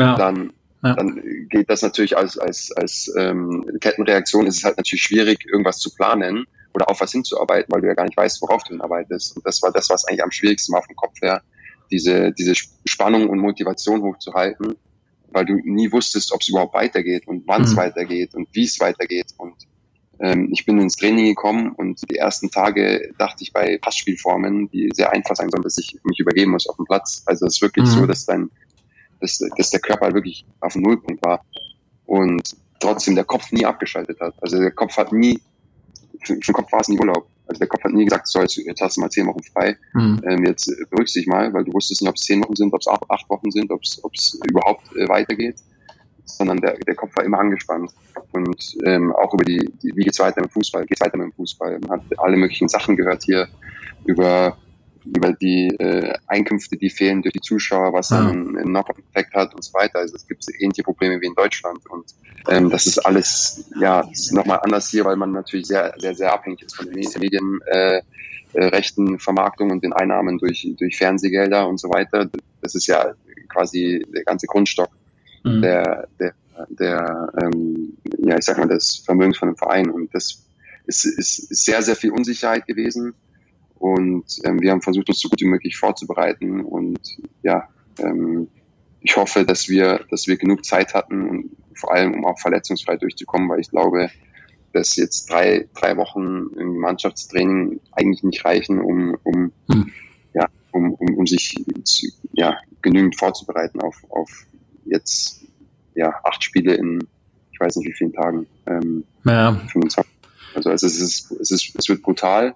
[0.00, 0.16] ja.
[0.16, 0.52] dann
[0.82, 0.94] ja.
[0.94, 5.78] dann geht das natürlich als, als, als ähm, Kettenreaktion ist es halt natürlich schwierig, irgendwas
[5.78, 9.36] zu planen oder auf was hinzuarbeiten, weil du ja gar nicht weißt, worauf du hinarbeitest.
[9.36, 11.42] Und das war das, was eigentlich am schwierigsten war vom Kopf her,
[11.90, 12.54] diese, diese
[12.86, 14.76] Spannung und Motivation hochzuhalten,
[15.32, 17.78] weil du nie wusstest, ob es überhaupt weitergeht und wann es mhm.
[17.78, 19.32] weitergeht und wie es weitergeht.
[19.38, 19.54] Und
[20.20, 24.90] ähm, ich bin ins Training gekommen und die ersten Tage dachte ich bei Passspielformen, die
[24.92, 27.22] sehr einfach sein sollen, dass ich mich übergeben muss auf dem Platz.
[27.26, 27.90] Also es ist wirklich mhm.
[27.90, 28.50] so, dass dein,
[29.20, 31.44] dass, dass der Körper wirklich auf dem Nullpunkt war
[32.06, 34.34] und trotzdem der Kopf nie abgeschaltet hat.
[34.42, 35.40] Also der Kopf hat nie,
[36.22, 37.26] für, für den Kopf war es nie Urlaub.
[37.50, 39.76] Also der Kopf hat nie gesagt, so jetzt, jetzt hast du mal zehn Wochen frei,
[39.92, 40.20] mhm.
[40.24, 42.80] ähm, jetzt beruhigst dich mal, weil du wusstest nicht, ob es zehn Wochen sind, ob
[42.80, 45.56] es acht Wochen sind, ob es überhaupt äh, weitergeht
[46.36, 47.90] sondern der, der Kopf war immer angespannt.
[48.32, 51.26] Und ähm, auch über die, die wie geht's weiter mit dem Fußball, geht's weiter mit
[51.26, 51.80] dem Fußball.
[51.80, 53.48] Man hat alle möglichen Sachen gehört hier
[54.04, 54.56] über
[55.04, 59.64] über die äh, Einkünfte, die fehlen durch die Zuschauer, was einen, einen Knock-Effekt hat und
[59.64, 60.00] so weiter.
[60.00, 62.14] Also es gibt ähnliche Probleme wie in Deutschland und
[62.48, 66.62] ähm, das ist alles ja nochmal anders hier, weil man natürlich sehr sehr sehr abhängig
[66.62, 67.60] ist von den Medien.
[67.66, 68.02] Äh,
[68.52, 72.28] äh, rechten Vermarktung und den Einnahmen durch, durch Fernsehgelder und so weiter.
[72.60, 73.14] Das ist ja
[73.48, 74.90] quasi der ganze Grundstock
[75.44, 75.62] mhm.
[75.62, 76.34] der, der,
[76.68, 79.90] der ähm, ja, ich sag mal, des Vermögens von dem Verein.
[79.90, 80.44] Und das
[80.86, 83.14] ist, ist, ist sehr, sehr viel Unsicherheit gewesen.
[83.80, 86.60] Und ähm, wir haben versucht, uns so gut wie möglich vorzubereiten.
[86.60, 87.00] Und
[87.42, 87.66] ja,
[87.98, 88.48] ähm,
[89.00, 92.98] ich hoffe, dass wir, dass wir genug Zeit hatten und vor allem, um auch verletzungsfrei
[92.98, 94.10] durchzukommen, weil ich glaube,
[94.74, 99.90] dass jetzt drei, drei Wochen im Mannschaftstraining eigentlich nicht reichen, um, um, hm.
[100.34, 104.30] ja, um, um, um sich zu, ja, genügend vorzubereiten auf, auf
[104.84, 105.40] jetzt
[105.94, 107.08] ja acht Spiele in
[107.50, 108.46] ich weiß nicht wie vielen Tagen.
[108.66, 109.54] Ähm, ja.
[109.54, 110.04] 25.
[110.54, 112.54] Also es ist, es ist, es wird brutal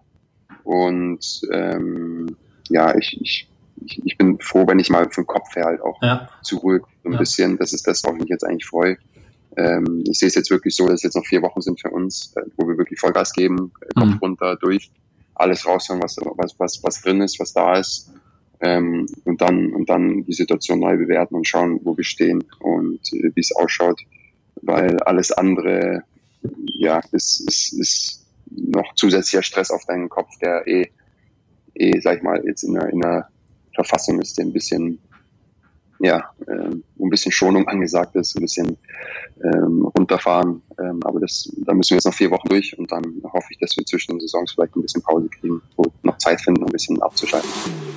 [0.65, 2.37] und ähm,
[2.69, 3.49] ja, ich, ich,
[4.05, 6.29] ich, bin froh, wenn ich mal vom Kopf her halt auch ja.
[6.43, 7.19] zur Ruhe so ein ja.
[7.19, 7.59] bisschen.
[7.59, 8.97] Das ist das, worauf ich mich jetzt eigentlich freue.
[9.57, 11.91] Ähm, ich sehe es jetzt wirklich so, dass es jetzt noch vier Wochen sind für
[11.91, 14.19] uns, äh, wo wir wirklich Vollgas geben, äh, Kopf mhm.
[14.19, 14.91] runter, durch,
[15.35, 18.11] alles raushauen, was, was, was, was drin ist, was da ist
[18.65, 23.01] ähm, und dann und dann die Situation neu bewerten und schauen, wo wir stehen und
[23.13, 24.01] äh, wie es ausschaut,
[24.63, 26.03] weil alles andere
[26.67, 28.24] ja ist, ist, ist
[28.57, 30.91] noch zusätzlicher Stress auf deinen Kopf, der eh,
[31.75, 33.29] eh sag ich mal, jetzt in einer, in einer
[33.75, 34.99] Verfassung ist, der ein bisschen
[36.01, 38.77] ja, äh, ein bisschen Schonung angesagt ist, ein bisschen
[39.43, 42.91] ähm, runterfahren, äh, Ähm, aber das, da müssen wir jetzt noch vier Wochen durch und
[42.91, 46.19] dann hoffe ich, dass wir zwischen den Saisons vielleicht ein bisschen Pause kriegen, wo noch
[46.19, 47.94] Zeit finden, ein bisschen abzuschalten.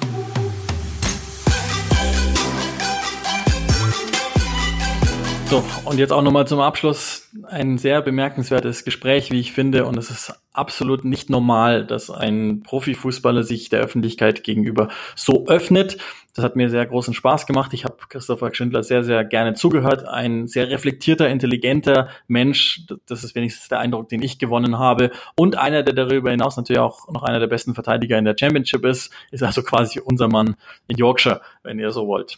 [5.49, 9.85] So, und jetzt auch nochmal zum Abschluss ein sehr bemerkenswertes Gespräch, wie ich finde.
[9.85, 15.99] Und es ist absolut nicht normal, dass ein Profifußballer sich der Öffentlichkeit gegenüber so öffnet.
[16.35, 17.73] Das hat mir sehr großen Spaß gemacht.
[17.73, 20.05] Ich habe Christopher Schindler sehr, sehr gerne zugehört.
[20.05, 22.81] Ein sehr reflektierter, intelligenter Mensch.
[23.05, 25.11] Das ist wenigstens der Eindruck, den ich gewonnen habe.
[25.37, 28.83] Und einer, der darüber hinaus natürlich auch noch einer der besten Verteidiger in der Championship
[28.83, 30.57] ist, ist also quasi unser Mann
[30.89, 32.37] in Yorkshire, wenn ihr so wollt.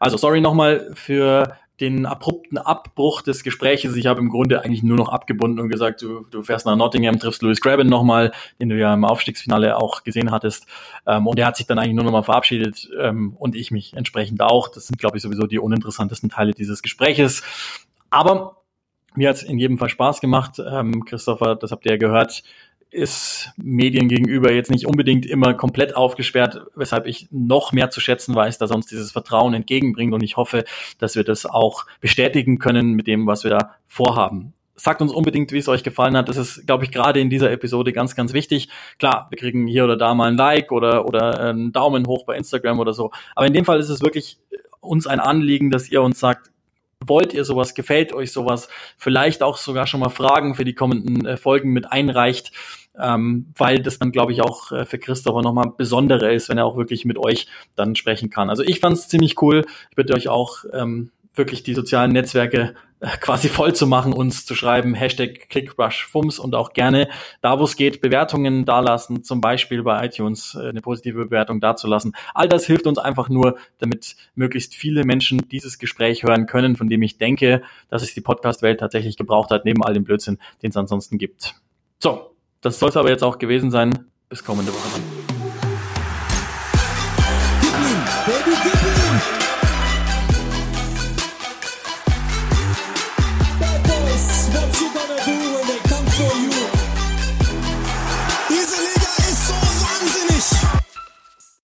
[0.00, 3.94] Also sorry nochmal für den abrupten Abbruch des Gespräches.
[3.96, 7.18] Ich habe im Grunde eigentlich nur noch abgebunden und gesagt, du, du fährst nach Nottingham,
[7.18, 10.66] triffst Louis Graben nochmal, den du ja im Aufstiegsfinale auch gesehen hattest.
[11.06, 14.42] Ähm, und er hat sich dann eigentlich nur nochmal verabschiedet ähm, und ich mich entsprechend
[14.42, 14.68] auch.
[14.68, 17.42] Das sind, glaube ich, sowieso die uninteressantesten Teile dieses Gespräches.
[18.10, 18.62] Aber
[19.14, 20.60] mir hat es in jedem Fall Spaß gemacht.
[20.64, 22.42] Ähm, Christopher, das habt ihr ja gehört,
[22.90, 28.34] ist Medien gegenüber jetzt nicht unbedingt immer komplett aufgesperrt, weshalb ich noch mehr zu schätzen
[28.34, 30.64] weiß, da sonst dieses Vertrauen entgegenbringt und ich hoffe,
[30.98, 34.54] dass wir das auch bestätigen können mit dem, was wir da vorhaben.
[34.74, 36.28] Sagt uns unbedingt, wie es euch gefallen hat.
[36.28, 38.68] Das ist, glaube ich, gerade in dieser Episode ganz, ganz wichtig.
[39.00, 42.36] Klar, wir kriegen hier oder da mal ein Like oder, oder einen Daumen hoch bei
[42.36, 43.10] Instagram oder so.
[43.34, 44.38] Aber in dem Fall ist es wirklich
[44.80, 46.52] uns ein Anliegen, dass ihr uns sagt,
[47.06, 51.26] wollt ihr sowas, gefällt euch sowas, vielleicht auch sogar schon mal Fragen für die kommenden
[51.26, 52.52] äh, Folgen mit einreicht,
[52.98, 56.66] ähm, weil das dann, glaube ich, auch äh, für Christopher nochmal besonderer ist, wenn er
[56.66, 57.46] auch wirklich mit euch
[57.76, 58.50] dann sprechen kann.
[58.50, 59.64] Also ich fand es ziemlich cool.
[59.90, 64.44] Ich bitte euch auch ähm, wirklich die sozialen Netzwerke äh, quasi voll zu machen, uns
[64.44, 67.08] zu schreiben, Hashtag ClickRushFums und auch gerne
[67.40, 72.14] da, wo es geht, Bewertungen dalassen, zum Beispiel bei iTunes äh, eine positive Bewertung dazulassen.
[72.34, 76.88] All das hilft uns einfach nur, damit möglichst viele Menschen dieses Gespräch hören können, von
[76.88, 80.70] dem ich denke, dass es die Podcast-Welt tatsächlich gebraucht hat, neben all dem Blödsinn, den
[80.70, 81.54] es ansonsten gibt.
[82.00, 83.92] So, das soll es aber jetzt auch gewesen sein.
[84.28, 85.37] Bis kommende Woche